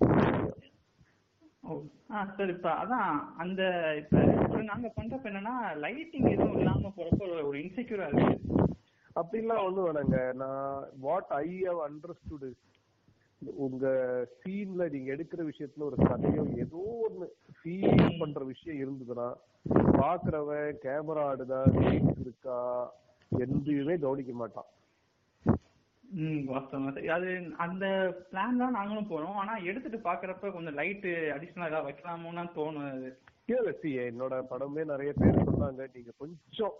ஆ 2.11 2.25
சார் 2.37 2.49
இப்ப 2.49 2.71
அதான் 2.71 3.21
அந்த 3.37 3.62
இப்ப 3.97 4.23
இப்ப 4.42 4.62
நாங்க 4.62 4.92
பண்றப்ப 4.97 5.30
என்னன்னா 5.30 5.54
லைட்டிங் 5.80 6.30
எதுவும் 6.30 6.56
இல்லாம 6.56 6.92
போறப்ப 6.97 7.18
ஒரு- 7.18 7.47
ஒரு 7.47 7.59
இன்செக்யூரா 7.59 8.12
இருக்கு. 8.12 8.38
அப்படிலாம் 9.14 9.64
ஒண்ணும் 9.64 9.87
வேணாங்க. 9.87 10.33
நான் 10.33 10.85
வாட் 11.00 11.26
ஐ 11.28 11.62
ஹவ் 11.62 11.90
அண்டர்ஸ்டுட் 11.90 12.50
உங்க 13.38 13.87
சீன்ல 14.44 14.90
நீங்க 14.90 15.14
எடுக்கிற 15.14 15.50
விஷயத்துல 15.50 15.83
ஒரு 15.83 15.97
கதையோ 15.99 16.59
ஏதோ 16.59 17.09
ஒண்ணு 17.09 17.26
ஃபீல் 17.56 18.18
பண்ற 18.18 18.44
விஷயம் 18.44 18.80
இருந்ததுன்னா 18.80 19.28
பாக்குறவன் 19.73 20.75
கேமரா 20.83 21.25
ஆடுதா 21.30 21.61
இருக்கா 22.21 22.90
எதுவுமே 23.30 23.97
கவனிக்க 23.97 24.33
மாட்டான். 24.33 24.64
வாஸ்தவம். 26.49 26.88
அது 27.16 27.28
அந்த 27.56 27.85
பிளான் 28.30 28.61
தான் 28.62 28.76
நாங்களும் 28.78 29.11
போறோம் 29.11 29.38
ஆனா 29.42 29.54
எடுத்துட்டு 29.71 30.00
பாக்குறப்ப 30.09 30.52
கொஞ்சம் 30.52 30.78
லைட் 30.80 31.06
அடிஷனலா 31.37 31.71
ஏதாவது 31.71 31.88
வைக்கலாமோன்னு 31.88 32.56
தோணும் 32.59 32.88
அது. 32.90 33.11
இல்ல 33.47 33.73
சி 33.80 33.90
என்னோட 34.09 34.35
படமே 34.50 34.85
நிறைய 34.85 35.12
பேர் 35.12 35.47
சொன்னாங்க 35.49 35.88
நீங்க 35.94 36.12
கொஞ்சம் 36.23 36.75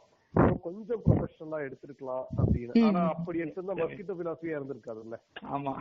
கொஞ்சம் 0.61 1.03
ப்ரொஃபஷனலா 1.07 1.59
எடுத்திருக்கலாம் 1.67 2.25
அப்படின்னு. 2.41 2.85
ஆனா 2.87 3.01
அப்படி 3.15 3.43
எடுத்திருந்தா 3.43 3.77
மஸ்கிட்டோ 3.81 4.15
பிலாசபியா 4.21 4.59
இருந்திருக்காதுல்ல? 4.59 5.19
ஆமா. 5.57 5.75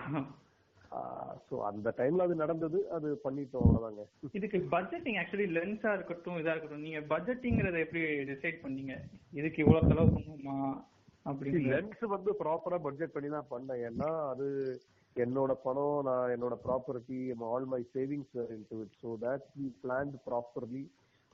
சோ 1.48 1.55
அந்த 1.69 1.93
டைம்ல 1.98 2.25
அது 2.27 2.36
நடந்தது. 2.36 2.79
அது 2.89 3.07
பண்ணிட்டோம் 3.24 3.63
அவ்வளவுதாங்க. 3.65 4.03
இதுக்கு 4.31 4.57
பட்ஜெட்டிங் 4.75 5.17
ஆக்சுவலி 5.22 5.48
லென்ஸா 5.57 5.93
இருக்கட்டும் 5.93 6.38
இதா 6.41 6.53
இருக்கட்டும் 6.53 6.86
நீங்க 6.88 7.00
பட்ஜெட்டிங்கிறத 7.13 7.79
எப்படி 7.86 8.03
டிசைட் 8.31 8.60
பண்ணீங்க? 8.65 8.95
இதுக்கு 9.31 9.62
இவ்வளவு 9.63 9.89
செலவு 9.91 10.15
பண்ணுமா 10.17 10.57
லென்ஸ் 11.71 12.03
வந்து 12.13 12.31
ப்ராப்பரா 12.41 12.77
பட்ஜெட் 12.85 13.15
பண்ணி 13.15 13.29
தான் 13.29 13.51
பண்ணேன். 13.51 13.81
ஏன்னா 13.89 14.09
அது 14.31 14.47
என்னோட 15.15 15.51
பணம் 15.65 15.97
நான் 16.07 16.31
என்னோட 16.35 16.55
property 16.65 17.17
all 17.49 17.67
my 17.73 17.81
savings 17.95 18.35
into 18.55 18.79
it 18.83 18.97
so 19.01 19.09
that 19.23 19.45
we 19.57 19.67
plan 19.83 20.13
properly 20.27 20.83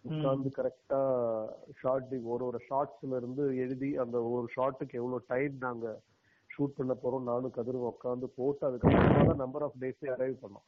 உட்கார்ந்து 0.05 0.49
கரெக்டா 0.57 0.99
ஷார்ட் 1.81 2.13
ஒரு 2.33 2.43
ஒரு 2.49 2.59
ஷார்ட்ஸ்ல 2.67 3.17
இருந்து 3.17 3.43
எழுதி 3.63 3.89
அந்த 4.03 4.17
ஒரு 4.33 4.47
ஷார்ட்டுக்கு 4.55 4.99
எவ்வளவு 5.01 5.27
டைம் 5.27 5.55
நாங்க 5.65 5.87
ஷூட் 6.49 6.77
பண்ண 6.77 6.93
போறோம் 7.01 7.27
நானும் 7.31 7.55
கதிரும் 7.57 7.89
உட்காந்து 7.89 8.27
போட்டு 8.37 8.63
அதுக்கப்புறமா 8.69 9.23
தான் 9.29 9.41
நம்பர் 9.43 9.65
ஆஃப் 9.67 9.79
டேஸ் 9.83 10.05
அரைவ் 10.15 10.37
பண்ணோம். 10.43 10.65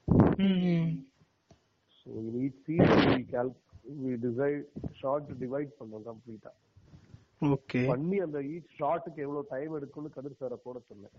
So 1.97 2.09
in 2.21 2.37
each 2.43 2.59
scene 2.67 2.91
we 3.07 3.21
Khel 3.33 3.51
we 4.03 4.13
decide 4.27 4.65
short 5.01 5.31
divide 5.43 5.71
பண்ணோம் 5.79 6.05
கம்ப்ளீட்டா 6.09 6.51
பண்ணி 7.87 8.17
அந்த 8.25 8.39
ஈச் 8.51 8.75
ஷார்ட்டுக்கு 8.77 9.23
எவ்வளவு 9.25 9.49
டைம் 9.51 9.75
எடுக்கும்னு 9.77 10.15
கதிர் 10.15 10.39
சாரை 10.39 10.57
போட 10.63 10.79
சொன்னேன். 10.89 11.15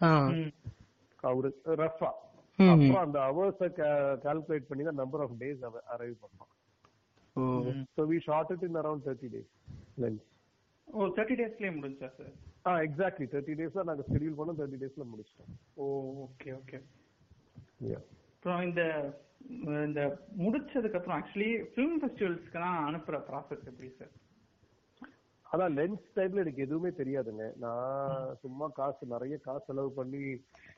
ஆ. 0.00 0.10
அவரு 1.22 1.48
ரஃபா. 1.80 2.10
அப்புறம் 2.58 3.02
அந்த 3.02 3.18
ஹவர்ஸ 3.26 3.66
கால்குலேட் 4.24 4.68
பண்ணி 4.68 4.84
தான் 4.84 5.00
நம்பர் 5.00 5.22
ஆஃப் 5.24 5.36
டேஸ் 5.42 5.60
அரைவ் 5.94 6.16
பண்ணோம். 6.22 6.52
So 7.94 8.04
we 8.10 8.18
shot 8.26 8.52
it 8.54 8.66
in 8.68 8.78
around 8.82 9.04
thirty 9.06 9.28
days 9.34 9.50
lens 10.04 10.24
ஓ 10.88 11.08
தேர்ட்டி 11.16 11.36
டேஸ்லயே 11.40 11.72
முடிஞ்சா 11.76 12.08
சார் 12.16 12.32
ஆ 12.66 12.72
எக்ஸாக்ட்லி 12.86 13.26
தேர்ட்டி 13.32 13.56
டேஸ் 13.58 13.76
தான் 13.78 13.88
நாங்க 13.90 14.04
ஷெட்யூல் 14.08 14.38
பண்ணோம். 14.38 14.58
தேர்ட்டி 14.60 14.78
டேஸ்ல 14.82 15.04
முடிச்சிட்டோம். 15.12 15.52
ஓ 15.76 15.84
ஓகே 16.26 16.52
ஓகே 16.60 16.80
Yeah. 17.86 18.00
அப்புறம் 18.32 18.62
இந்த 18.66 18.82
இந்த 19.84 20.00
முடிச்சதுக்கு 20.38 20.98
அப்புறம் 20.98 21.18
ஆக்சுவலி 21.18 21.50
ஃபிலிம் 21.68 21.94
ஃபெஸ்டிவல்ஸ்க்குலாம் 22.00 22.78
அனுப்புற 22.86 23.16
ப்ராசஸ் 23.28 23.68
எப்படி 23.70 23.88
சார் 23.98 24.10
அதான் 25.52 25.74
லென்ஸ் 25.76 26.08
டைப்ல 26.16 26.42
எனக்கு 26.44 26.64
எதுவுமே 26.66 26.90
தெரியாதுங்க. 27.00 27.44
நான் 27.56 28.34
சும்மா 28.42 28.66
காசு 28.78 29.06
நிறைய 29.06 29.36
காசு 29.38 29.64
செலவு 29.66 29.90
பண்ணி 29.90 30.22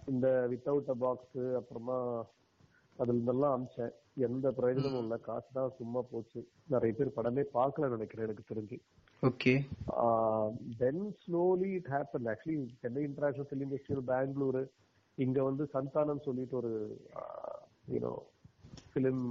இந்த 0.07 0.27
வித்தவுட் 0.53 0.93
அ 0.95 0.97
பாக்ஸ் 1.05 1.41
அப்புறமா 1.61 1.97
அதுல 2.99 3.15
இருந்தெல்லாம் 3.15 3.55
அமிச்சேன். 3.57 3.93
எந்த 4.29 4.47
பிரயோஜனமும் 4.51 5.03
இல்ல. 5.03 5.17
காசு 5.19 5.49
தான் 5.53 5.77
சும்மா 5.79 6.01
போச்சு. 6.11 6.41
நிறைய 6.67 6.95
பேர் 6.99 7.17
படமே 7.17 7.45
பார்க்கல 7.59 7.89
நினைக்கிறேன் 7.89 8.27
எனக்கு 8.29 8.51
தெரிஞ்சு. 8.51 8.79
Okay. 9.23 9.53
Then 10.83 11.05
slowly 11.23 11.71
it 11.79 11.91
happen 11.95 12.29
actually 12.33 12.59
Chennai 12.83 13.03
international 13.03 13.49
film 13.51 13.73
festival 13.73 14.07
Bengaluru 14.13 14.63
இங்க 15.19 15.43
வந்து 15.43 15.65
சந்தானம் 15.75 16.25
சொல்லிட்டு 16.25 16.57
ஒரு 16.57 16.73
யூனோ 17.93 18.13
ஃபிலிம் 18.93 19.25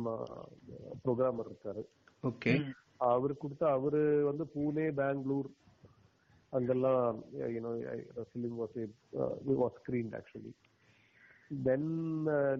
ப்ரோக்ராமர் 1.03 1.49
இருக்காரு. 1.51 1.83
ஓகே. 2.23 2.53
அவர் 2.99 3.33
கொடுத்த 3.37 3.63
அவரு 3.69 4.01
வந்து 4.23 4.45
பூனே 4.53 4.85
பெங்களூர் 4.95 5.49
அங்கெல்லாம் 6.53 7.17
you know 7.55 7.71
was 8.59 8.77
was 9.59 9.77
screen 9.79 10.13
actually 10.15 10.53
then 11.63 11.89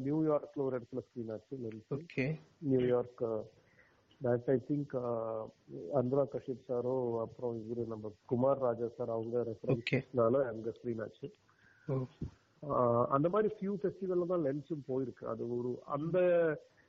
நியூயார்க்ல 0.06 0.66
ஒரு 0.68 0.78
இடத்துல 0.80 1.04
ஸ்கிரீன் 1.08 1.32
ஆச்சு 1.32 1.58
okay 1.98 2.26
New York 2.70 3.24
that 4.22 4.50
I 4.50 4.58
think 4.70 4.94
Anurag 6.00 6.24
Kashyap 6.32 6.66
sorrow 6.68 6.96
அப்புறம் 7.22 7.56
இவரு 7.62 7.86
நம்ம 7.88 8.12
குமார் 8.26 8.64
ராஜா 8.66 8.88
சார் 8.98 9.10
அவங்க 9.10 9.44
ரெஃபரன்ஸ்னால 9.44 10.42
அங்க 10.48 10.74
ஸ்கிரீன் 10.78 11.04
ஆச்சு. 11.06 11.28
ஓ 11.88 11.96
ஆஹ் 12.64 13.06
அந்த 13.10 13.28
மாதிரி 13.30 13.50
ஃபியூ 13.56 13.74
ஃபெஸ்டிவல்ல 13.82 14.26
தான் 14.26 14.44
லென்ஸும் 14.46 14.88
போயிருக்கு. 14.88 15.24
அது 15.26 15.44
ஒரு 15.58 15.70
அந்த 15.88 16.18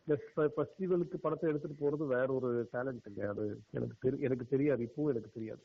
ஃபெஸ்டிவலுக்கு 0.08 1.16
படத்தை 1.16 1.50
எடுத்துட்டு 1.50 1.90
போறது 1.90 2.06
வேற 2.06 2.32
ஒரு 2.32 2.68
டேலண்ட் 2.72 3.00
இல்ல 3.06 3.28
அது 3.28 3.60
எனக்கு 3.70 4.10
தெரி- 4.10 4.20
எனக்கு 4.20 4.46
தெரியாது. 4.46 4.92
இப்பவும் 4.92 5.08
எனக்கு 5.08 5.30
தெரியாது. 5.34 5.62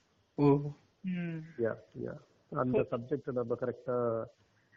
யா 1.58 1.76
யா. 2.04 2.18
அந்த 2.50 2.86
சப்ஜெக்ட் 2.92 3.32
நம்ம 3.32 3.56
கரெக்டா 3.60 4.24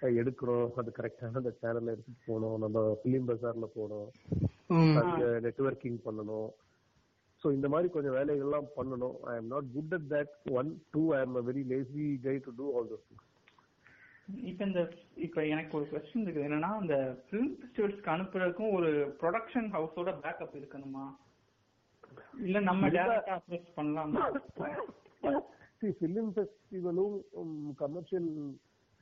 எடுக்கிறோம் 0.01 0.73
அது 0.75 0.93
கரெக்டான 0.99 1.35
அந்த 1.35 1.57
சேனல்ல 1.63 1.85
எடுத்துட்டு 1.85 2.21
போகணும். 2.27 2.59
நம்ம 2.59 2.99
பிலிம் 3.05 3.29
பஜார்ல 3.29 3.65
போகணும். 3.75 4.11
நெட்வொர்க்கிங் 5.41 5.99
பண்ணணும். 6.05 6.49
சோ 7.43 7.53
இந்த 7.53 7.69
மாதிரி 7.69 7.89
கொஞ்சம் 7.89 8.15
வேலைகள்லாம் 8.15 8.67
பண்ணணும். 8.77 9.17
I 9.23 9.37
am 9.37 9.47
not 9.47 9.73
good 9.73 10.01
at 10.11 10.29
that 10.29 10.53
one 10.53 10.83
two 10.91 11.15
I 11.15 11.21
am 11.21 11.49
very 11.49 11.67
lazy 11.67 12.19
guy 12.23 12.39
to 12.39 12.51
do 12.57 12.77
all 12.77 12.87
those 12.87 13.07
things 13.11 13.38
இப்ப 14.29 14.65
இந்த 14.65 14.81
இப்ப 15.17 15.47
எனக்கு 15.47 15.77
ஒரு 15.77 15.87
கொஸ்டின் 15.93 16.25
இருக்குது. 16.25 16.47
என்னன்னா 16.49 16.81
இந்த 16.83 16.97
ஃபிலிம் 17.27 17.51
ஃபெஸ்டிவல்ஸ்க்கு 17.59 18.13
அனுப்புறதுக்கும் 18.15 18.73
ஒரு 18.73 18.91
ப்ரொடக்ஷன் 19.21 19.69
ஹவுஸோட 19.73 20.13
பேக்கப் 20.25 20.57
இருக்கணுமா? 20.61 21.05
இல்ல 22.47 22.61
நம்ம 22.61 22.89
டேரக்டா 22.89 23.37
அப்ரோச் 23.39 23.77
பண்ணலாமா? 23.77 24.25
ஃபிலிம் 25.99 26.31
ஃபெஸ்டிவலும் 26.37 27.17
கமர்ஷியல் 27.75 28.31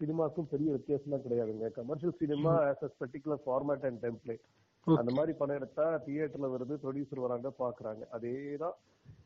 சினிமாக்கும் 0.00 0.50
பெரிய 0.50 0.68
வித்தியாசம்லாம் 0.72 1.24
கிடையாதுங்க. 1.26 1.68
Commercial 1.70 2.18
cinema 2.18 2.52
as 2.70 2.84
a 2.84 2.90
particular 3.00 3.42
format 3.46 3.86
and 3.90 4.02
template 4.06 4.44
அந்த 4.86 5.12
மாதிரி 5.12 5.32
படம் 5.34 5.56
எடுத்தா 5.56 5.84
தியேட்டர்ல 6.04 6.48
வருது 6.50 6.74
ப்ரொடியூசர் 6.82 7.24
வராங்க 7.24 7.48
பாக்குறாங்க. 7.58 8.02
அதேதான் 8.16 8.76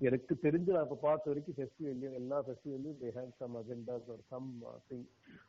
எனக்கு 0.01 0.35
தெரிஞ்சு 0.43 0.71
நான் 0.73 0.87
இப்ப 0.87 0.99
பார்த்த 1.03 1.31
வரைக்கும் 1.31 1.57
ஃபெஸ்டிவல்லையும் 1.57 2.17
எல்லா 2.19 2.37
ஃபெஸ்டிவல்லையும் 2.45 2.99
தே 3.01 3.11
ஹேவ் 3.17 3.33
சம் 3.39 3.57
அஜெண்டாஸ் 3.61 4.09
ஒரு 4.09 4.23
சம் 4.31 4.49
திங் 4.89 5.05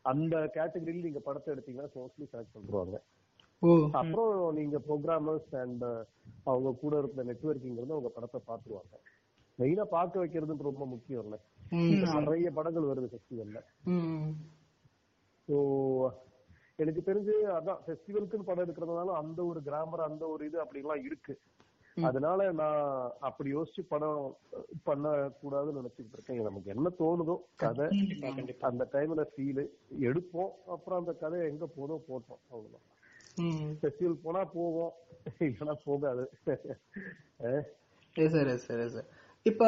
அந்த 0.06 0.36
கேட்டகரியில் 0.56 1.08
நீங்க 1.08 1.22
படத்தை 1.22 1.50
எடுத்தீங்கன்னா 1.54 1.92
மோஸ்ட்லி 1.96 2.28
செலக்ட் 2.32 2.56
பண்றாங்க 2.58 2.98
ஓ. 3.62 3.72
அப்புறம் 4.00 4.30
நீங்க 4.56 4.78
ப்ரோக்ராமர்ஸ் 4.86 5.52
அண்ட் 5.60 5.86
அவங்க 6.46 6.70
கூட 6.80 6.94
இருக்கிற 7.00 7.24
நெட்வொர்க்கிங் 7.24 7.80
வந்து 7.80 7.96
அவங்க 7.96 8.12
படத்தை 8.12 8.40
பாத்துருவாங்க. 8.48 8.94
மெயினா 9.60 9.86
பார்க்க 9.90 10.22
வைக்கிறது 10.22 10.70
ரொம்ப 10.70 10.86
முக்கியம் 10.88 11.26
இல்ல 11.26 11.38
நிறைய 12.20 12.48
படங்கள் 12.52 12.90
வருது 12.90 13.10
ஃபெஸ்டிவல்ல 13.12 13.60
ஸோ 15.48 15.58
எனக்கு 16.84 17.02
தெரிஞ்சு 17.10 17.34
அதான் 17.58 17.82
ஃபெஸ்டிவலுக்குன்னு 17.86 18.48
படம் 18.50 18.66
எடுக்கிறதுனால 18.66 19.16
அந்த 19.22 19.40
ஒரு 19.52 19.60
கிராமர் 19.68 20.08
அந்த 20.10 20.24
ஒரு 20.34 20.46
இது 20.50 20.58
அப்படிலாம் 20.64 21.04
இருக்கு. 21.08 21.36
அதனால 21.98 22.42
நான் 22.60 22.84
அப்படி 23.28 23.50
யோசிச்சு 23.56 23.82
படம் 23.94 24.20
பண்ண 24.88 25.08
கூடாதுன்னு 25.42 25.80
நினைச்சிட்டு 25.80 26.16
இருக்கேன். 26.16 26.46
நமக்கு 26.48 26.74
என்ன 26.76 26.92
தோணுதோ 27.00 27.36
கதை 27.64 27.88
அந்த 28.70 28.84
டைம்ல 28.94 29.24
ஃபீல் 29.32 29.62
எடுப்போம். 30.10 30.52
அப்புறம் 30.76 31.00
அந்த 31.02 31.14
கதை 31.24 31.40
எங்க 31.52 31.66
போதோ 31.78 31.98
போட்டோம். 32.10 32.42
அவ்வளவுதான். 32.52 32.86
ஃபெஸ்டிவல் 33.82 34.22
போனா 34.24 34.44
போவோம் 34.56 34.94
இல்லைன்னா 35.48 35.76
போகாது. 35.90 36.24
சார் 38.36 38.54
சார் 38.68 38.86
சார் 38.96 39.10
இப்போ 39.46 39.68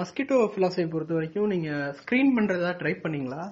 மஸ்கிட்டோ 0.00 0.36
ஃபிலாசபி 0.54 0.90
பொறுத்த 0.90 1.14
வரைக்கும் 1.18 1.52
நீங்க 1.54 1.70
ஸ்க்ரீன் 2.00 2.34
பண்றதா 2.36 2.72
ட்ரை 2.82 2.94
பண்ணீங்களா? 3.04 3.42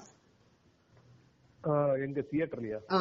எங்க 2.05 2.21
தியேட்டர்லயா 2.31 2.79
ஆ. 2.91 3.01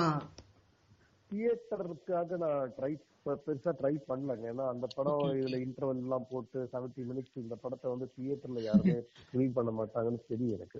தியேட்டருக்காக 1.32 2.38
நான் 2.38 2.74
ட்ரை 2.78 2.92
பெருசா 3.40 3.72
ட்ரை 3.80 3.94
பண்ணலங்க. 4.08 4.46
ஏன்னா 4.52 4.66
அந்த 4.70 4.86
படம் 4.96 5.24
இதுல 5.34 5.58
இன்டர்வல் 5.64 6.02
எல்லாம் 6.04 6.28
போட்டு 6.30 6.60
செவன்டி 6.72 7.02
மினிட்ஸ் 7.10 7.42
இந்த 7.42 7.56
படத்தை 7.56 7.88
வந்து 7.90 8.08
தியேட்டர்ல 8.16 8.62
யாருமே 8.64 8.96
ஸ்கிரீன் 9.24 9.56
பண்ண 9.58 9.72
மாட்டாங்கன்னு 9.78 10.22
தெரியும் 10.28 10.56
எனக்கு. 10.58 10.80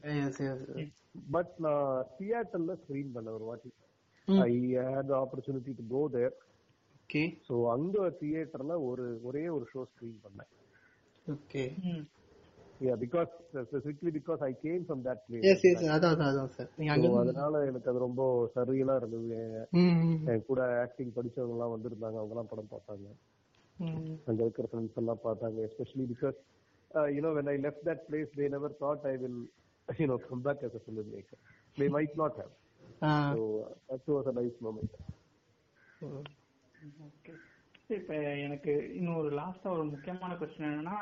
பட் 1.32 1.54
நான் 1.60 1.90
தியேட்டர்ல 2.18 2.76
ஸ்கிரீன் 2.82 3.12
பண்ண 3.12 3.32
ஒரு 3.32 3.46
வாட்டி. 3.50 3.72
I 4.46 4.54
had 4.80 5.12
opportunity 5.20 5.74
to 5.78 5.86
go 5.92 6.02
there 6.16 6.36
okay 7.00 7.24
so 7.48 7.56
அங்க 7.72 8.10
தியேட்டர்ல 8.20 8.74
ஒரு 8.90 9.06
ஒரே 9.24 9.46
ஒரு 9.50 9.68
ஷோ 9.74 9.84
ஸ்கிரீன் 9.92 10.20
பண்ணேன். 10.26 10.52
Okay 11.26 11.64
yeah 12.80 12.94
because 13.04 13.32
specifically 13.64 14.12
because 14.18 14.42
I 14.48 14.52
came 14.62 14.84
from 14.88 15.02
that 15.08 15.24
yes 15.52 15.66
yes 15.70 15.84
அதான் 15.96 16.14
அதான் 16.14 16.30
அதான் 16.32 16.52
சார் 16.58 16.70
நீங்க 16.78 16.92
அங்க 16.94 17.08
பிளேஸ் 17.08 17.22
அதனால 17.24 17.62
எனக்கு 17.70 17.90
அது 17.92 18.00
ரொம்ப 18.06 18.24
சரியலா 18.56 18.96
இருந்தது. 19.02 19.40
என் 20.32 20.46
கூட 20.50 20.62
ஆக்டிங் 20.86 21.12
படிச்சவங்க 21.18 21.56
எல்லாம் 21.58 21.74
வந்திருந்தாங்க 21.76 22.20
அவங்க 22.22 22.36
எல்லாம் 22.36 22.52
படம் 22.52 22.72
பார்த்தாங்க. 22.74 23.08
அங்க 24.30 24.40
இருக்கிற 24.46 24.68
ஃப்ரெண்ட்ஸ் 24.72 25.02
எல்லாம் 25.04 25.24
பார்த்தாங்க 25.26 25.68
especially 25.68 26.06
because 26.14 26.40
you know 27.16 27.32
when 27.38 27.52
I 27.54 27.58
left 27.66 27.86
that 27.90 28.04
place 28.08 28.32
they 28.40 28.48
never 28.56 28.76
thought 28.84 29.06
I 29.12 29.16
will 29.18 29.40
you know 29.88 30.18
come 30.30 30.44
back 30.48 30.66
have. 32.42 32.54
ஆ. 33.04 33.12
So 33.34 33.44
that 33.90 34.10
was 34.16 34.28
a 34.32 34.36
nice 34.40 34.58
moment. 34.68 34.92
ஓகே 37.08 37.34
இப்ப 37.90 38.16
எனக்கு 38.38 38.94
இன்னும் 38.96 39.16
ஒரு 39.16 39.30
லாஸ்டா 39.38 39.70
ஒரு 39.70 39.84
முக்கியமான 39.86 40.34
கொஸ்டின் 40.34 40.68
என்னன்னா 40.68 40.98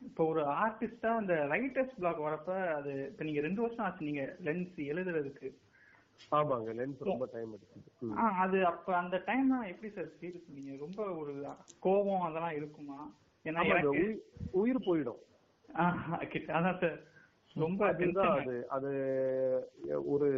இப்போ 0.00 0.22
ஒரு 0.26 0.42
ஆர்டிஸ்டா 0.56 1.10
அந்த 1.16 1.34
ரைட்டர்ஸ் 1.48 1.94
பிளாக் 1.98 2.20
வரப்ப 2.20 2.72
அது 2.72 3.06
இப்ப 3.06 3.24
நீங்க 3.24 3.40
ரெண்டு 3.40 3.62
வருஷம் 3.62 3.84
ஆச்சு 3.84 4.04
நீங்க 4.04 4.24
லென்ஸ் 4.44 4.74
எழுதுறதுக்கு. 4.86 5.48
ஆமாங்க 6.32 6.70
லென்ஸ் 6.72 7.00
ரொம்ப 7.02 7.28
டைம் 7.32 7.54
எடுக்குது 7.54 8.12
அது 8.36 8.58
அப்ப 8.66 8.96
அந்த 8.96 9.16
டைம் 9.26 9.50
எப்படி 9.64 9.90
சார் 9.92 10.10
ஃபீல் 10.16 10.42
பண்ணீங்க? 10.44 10.74
ரொம்ப 10.78 11.00
ஒரு 11.14 11.34
கோபம் 11.80 12.20
அதெல்லாம் 12.20 12.56
இருக்குமா? 12.56 12.98
ஏன்னா 13.44 13.64
உயிர் 14.54 14.86
போயிடும். 14.86 15.22
அதான் 16.58 16.78
சார் 16.78 16.98
ரொம்ப 17.56 17.82
அது. 17.88 18.56
அது 18.68 18.90
ஒரு 20.06 20.28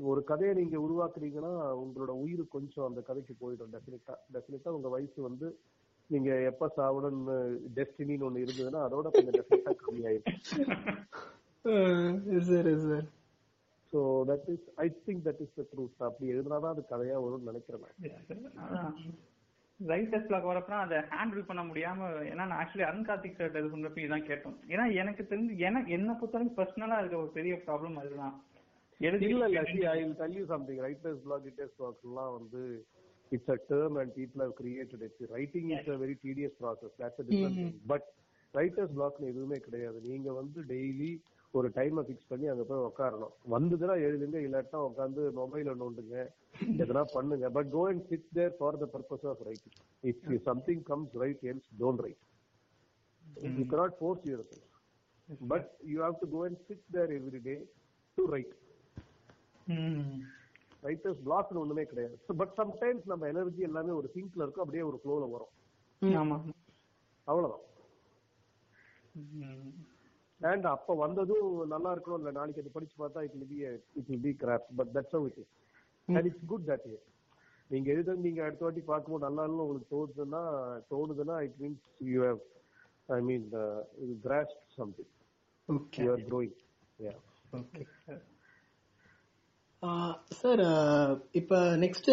ஒரு 0.00 0.20
கதையை 0.24 0.52
நீங்க 0.54 0.76
உருவாக்குறீங்கன்னா 0.78 1.52
உங்களோட 1.82 2.12
உயிர் 2.24 2.42
கொஞ்சம் 2.48 2.86
அந்த 2.88 3.00
கதைக்கு 3.00 3.34
போயிடும். 3.42 3.72
டெஃபினட்டா 3.74 4.14
டெஃபினட்டா 4.34 4.70
உங்க 4.76 4.88
வயசு 4.88 5.18
வந்து 5.22 5.48
நீங்க 6.10 6.30
எப்ப 6.50 6.72
சாவணும்னு 6.76 7.36
டெஸ்டினின்னு 7.78 8.26
ஒண்ணு 8.28 8.44
இருந்ததுன்னா 8.44 8.82
அதோட 8.86 9.08
கொஞ்சம் 9.16 9.36
டெஃபினட்டா 9.38 9.72
கம்மியாயிடும். 9.82 10.38
Sir 12.48 12.70
sir. 12.86 13.08
So 13.92 14.00
that 14.30 14.48
is 14.54 14.66
I 14.84 14.86
think 15.06 15.22
that 15.28 15.42
is 15.44 15.56
the 15.58 15.64
truth 15.72 16.06
அப்படி 16.08 16.32
எழுதினாதான் 16.34 16.74
அது 16.74 16.84
கதையா 16.92 17.16
வரும்னு 17.24 17.50
நினைக்கிறேன் 17.50 17.84
நான். 18.58 18.96
ரைட்டர்ஸ் 19.80 20.26
பிளாக் 20.28 20.50
வரப்ப 20.50 20.72
அதை 20.84 20.96
ஹேண்டில் 21.12 21.46
பண்ண 21.48 21.62
முடியாம 21.68 22.08
ஏன்னா 22.30 22.44
நான் 22.48 22.60
ஆக்சுவலி 22.62 22.86
அருண் 22.88 23.06
கார்த்திக் 23.08 23.38
சார் 23.38 23.58
இது 23.60 23.70
பண்றப்ப 23.74 24.00
இதான் 24.06 24.28
கேட்டோம். 24.30 24.56
ஏன்னா 24.72 24.84
எனக்கு 25.02 25.22
தெரிஞ்சு 25.30 25.54
எனக்கு 25.68 25.90
என்ன 25.98 26.12
பொறுத்தவரைக்கும் 26.12 26.58
பர்சனலா 26.58 26.98
இருக்க 27.00 27.16
ஒரு 27.24 27.30
பெரிய 27.38 27.54
ப்ராப்ளம் 27.66 27.96
அதுதான். 28.02 28.34
எழுதி 29.00 29.26
இல்ல 29.32 29.44
இல்ல 29.48 29.60
you 30.36 30.44
something 30.46 30.78
writers 30.84 31.18
block 31.26 31.42
writers 31.44 31.70
block 31.78 31.96
எல்லாம் 32.08 32.32
வந்து 32.38 32.62
and 34.00 34.10
people 34.18 34.40
have 34.44 34.54
created 34.60 35.00
it 35.08 35.18
writing 35.32 35.66
is 35.76 35.86
a 35.94 35.98
very 36.04 36.16
tedious 36.24 36.54
process 36.62 36.92
that's 37.00 37.18
a 37.22 37.26
different 37.28 37.56
thing 37.58 37.74
but 37.92 38.04
writers 38.54 38.90
block 38.98 39.16
எதுவுமே 39.32 39.58
கிடையாது 39.66 39.98
நீங்க 40.08 40.30
வந்து 40.32 40.60
டெய்லி 40.72 41.10
ஒரு 41.54 41.68
டைமை 41.76 42.02
ஃபிக்ஸ் 42.06 42.28
பண்ணி 42.28 42.46
அங்க 42.50 42.64
போய் 42.64 42.86
உட்காரணும் 42.88 43.32
வந்ததுன்னா 43.54 43.94
எழுதுங்க 44.06 44.40
இல்லாட்டா 44.46 44.80
உட்காந்து 44.88 45.22
மொபைல 45.40 45.74
நோண்டுங்க 45.80 46.16
எதனா 46.82 47.02
பண்ணுங்க 47.14 47.48
but 47.56 47.70
go 47.70 47.82
and 47.92 48.04
sit 48.10 48.28
there 48.38 48.54
for 48.58 48.78
the 48.82 48.88
purpose 48.96 49.26
of 49.32 49.42
writing 49.48 49.78
if 50.04 50.44
something 50.50 50.82
comes 50.90 51.16
write 51.24 51.44
else 51.52 51.68
don't 51.82 52.02
write 52.06 52.22
you 53.58 53.64
force 54.00 54.22
yourself 54.24 54.66
but 55.52 55.64
you 55.90 55.98
have 56.06 56.16
to 56.22 56.28
go 56.36 56.40
and 56.42 56.56
sit 56.68 56.80
there 56.96 57.10
every 57.18 57.40
day 57.50 57.58
to 58.18 58.22
write 58.32 58.52
ம். 58.54 58.69
Writers 60.86 61.20
பிளாக்னு 61.26 61.62
ஒண்ணுமே 61.62 61.84
கிடையாது. 61.90 62.16
But 62.40 62.54
sometimes 62.60 63.10
நம்ம 63.12 63.26
energy 63.32 63.62
எல்லாமே 63.68 63.92
ஒரு 64.00 64.08
சிங்க்ல 64.14 64.44
இருக்கும் 64.44 64.64
அப்படியே 64.64 64.84
ஒரு 64.90 64.98
ஃப்ளோல 65.02 65.26
வரும். 65.34 65.52
அவ்வளவுதான். 67.28 67.64
அண்ட் 70.40 70.66
அப்ப 70.74 70.94
வந்ததும் 71.04 71.48
நல்லா 71.72 71.90
இருக்கணும். 71.94 72.20
இல்ல 72.22 72.30
நாளைக்கு 72.38 72.62
அது 72.62 72.76
படிச்சு 72.76 72.96
பார்த்தா 73.02 73.24
it 73.26 73.48
be 73.52 73.58
it 74.00 74.22
be 74.26 74.32
crap 74.42 74.68
but 74.80 74.92
that's 74.96 75.14
how 75.16 75.26
it 75.30 75.40
is 75.42 75.52
and 76.08 76.28
it's 76.30 76.46
good 76.52 76.66
that 76.70 76.86
is 76.92 77.06
நீங்க 77.70 77.88
எழுத 77.94 78.14
நீங்க 78.26 78.40
அடுத்த 78.46 78.64
வாட்டி 78.66 78.82
பார்க்கும்போது 78.92 79.24
நல்லா 79.26 79.42
இல்லைன்னு 79.46 79.64
உங்களுக்கு 79.66 79.92
தோணுதுன்னா 79.94 80.42
தோணுதுன்னா 80.92 81.36
it 81.48 81.58
means 81.64 81.84
you 82.12 82.20
have 82.28 82.40
I 83.18 83.20
mean 83.28 83.44
இது 84.04 84.14
cross 84.26 84.54
something 84.78 85.12
okay 85.68 86.02
you 86.04 86.10
are 86.16 86.24
growing 86.30 86.56
yeah 86.98 87.14
okay 87.60 87.84
sir 90.40 90.62
இப்போ 91.32 91.58
நெக்ஸ்ட் 91.76 92.08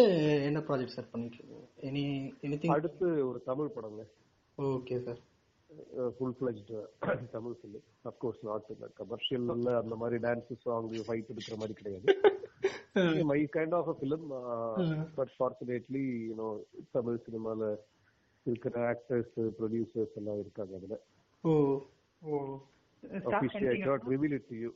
என்ன 0.48 0.60
ப்ராஜெக்ட் 0.68 0.94
சார் 0.94 1.10
பண்ணிட்டு 1.10 1.36
இருக்கீங்க 1.38 1.58
எனி 1.88 2.04
எனிதிங் 2.46 2.74
அடுத்து 2.76 3.08
ஒரு 3.26 3.40
தமிழ் 3.44 3.74
படங்க. 3.74 4.02
Okay 4.58 4.96
sir 5.06 5.20
full 6.16 6.34
fledged 6.38 6.72
Tamil 7.32 7.56
film 7.58 7.86
of course 8.04 8.40
not 8.42 8.70
இந்த 8.74 8.86
கமர்ஷியல் 9.00 9.48
அந்த 9.80 9.96
மாதிரி 10.02 10.18
டான்ஸ் 10.24 10.52
சாங் 10.64 10.88
ஃபைட் 11.06 11.32
எடுக்கிற 11.34 11.56
மாதிரி 11.62 11.76
கிடையாது. 11.80 12.06
My 13.30 13.40
kind 13.56 13.76
of 13.78 13.90
a 13.92 13.96
film 13.98 14.26
but 15.18 15.34
fortunately 15.36 16.04
you know 16.28 16.48
Tamil 16.90 17.22
சினிமால 17.26 17.70
இருக்கிற 18.46 18.74
ஆக்டர்ஸ் 18.92 19.36
ப்ரொடியூசர்ஸ் 19.58 20.16
எல்லாம் 20.20 20.40
இருக்காங்க 20.42 20.74
அதுல. 20.80 20.96
ஓ 21.44 21.52
ஓ. 22.22 22.38
Officially 23.30 23.68
I 23.68 23.78
cannot 23.78 24.06
reveal 24.06 24.32
it 24.38 24.44
to 24.50 24.56
you 24.62 24.70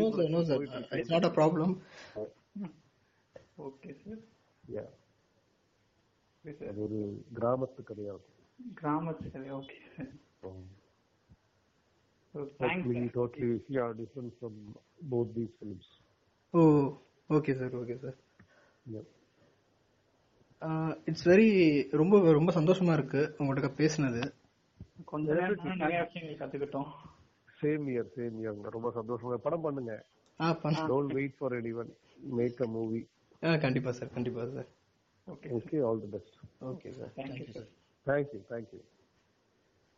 no 0.00 0.10
sir 0.16 0.32
no 0.34 0.40
sir 0.48 0.64
it's 0.98 1.12
not 1.14 1.28
a 1.30 1.32
problem 1.38 1.74
okay 3.68 3.92
sir 4.02 4.20
yeah. 4.64 4.88
Okay 6.44 6.52
sir 6.58 6.70
அது 6.72 6.82
ஒரு 6.86 7.00
கிராமத்து 7.38 7.82
கதையாகும் 7.90 8.36
கிராமத்து 8.82 9.30
okay 9.60 9.78
sir 9.94 10.10
thanks 12.60 12.84
Hopefully 12.84 13.06
totally 13.14 13.52
yeah 13.76 13.88
different 14.00 14.32
from 14.40 14.52
both 15.12 15.30
these 15.38 15.52
films. 15.60 15.86
O 16.54 16.60
okay 17.30 17.54
sir 17.60 17.74
okay 17.80 17.96
sir 18.04 18.18
yeah. 18.86 19.06
It's 21.08 21.26
very 21.28 21.48
ரொம்ப 22.00 22.32
ரொம்ப 22.38 22.50
சந்தோஷமா 22.52 22.92
இருக்கு 22.92 23.20
உங்கள்கிட்ட 23.38 23.70
பேசுனது. 23.78 24.22
கொஞ்ச 25.04 25.26
நேரம் 25.38 25.80
நிறைய 25.82 26.00
விஷயங்கள் 26.06 26.40
கத்துக்கிட்டோம். 26.40 26.88
சேம் 27.60 27.86
இயர் 27.92 28.10
சேம் 28.16 28.36
இயர் 28.42 28.74
ரொம்ப 28.76 28.90
சந்தோஷமா 28.98 29.38
படம் 29.46 29.64
பண்ணுங்க. 29.66 29.94
Don't 30.90 31.12
wait 31.18 31.36
for 31.38 31.56
anyone. 31.60 31.90
Make 32.38 32.60
a 32.60 32.68
movie 32.76 33.00
ஆ 33.42 33.50
கண்டிப்பா 33.56 33.90
சார் 33.98 34.12
கண்டிப்பா 34.16 34.44
sir 34.54 34.68
okay 35.26 35.48
okay 35.58 35.80
all 35.88 35.98
the 36.04 36.10
best. 36.14 36.32
Okay 36.70 36.90
sir 36.98 37.12
thank you 37.18 37.46
sir 37.56 37.68
thank 38.06 38.28
you 38.34 38.40
thank 38.52 38.68
you. 38.74 38.82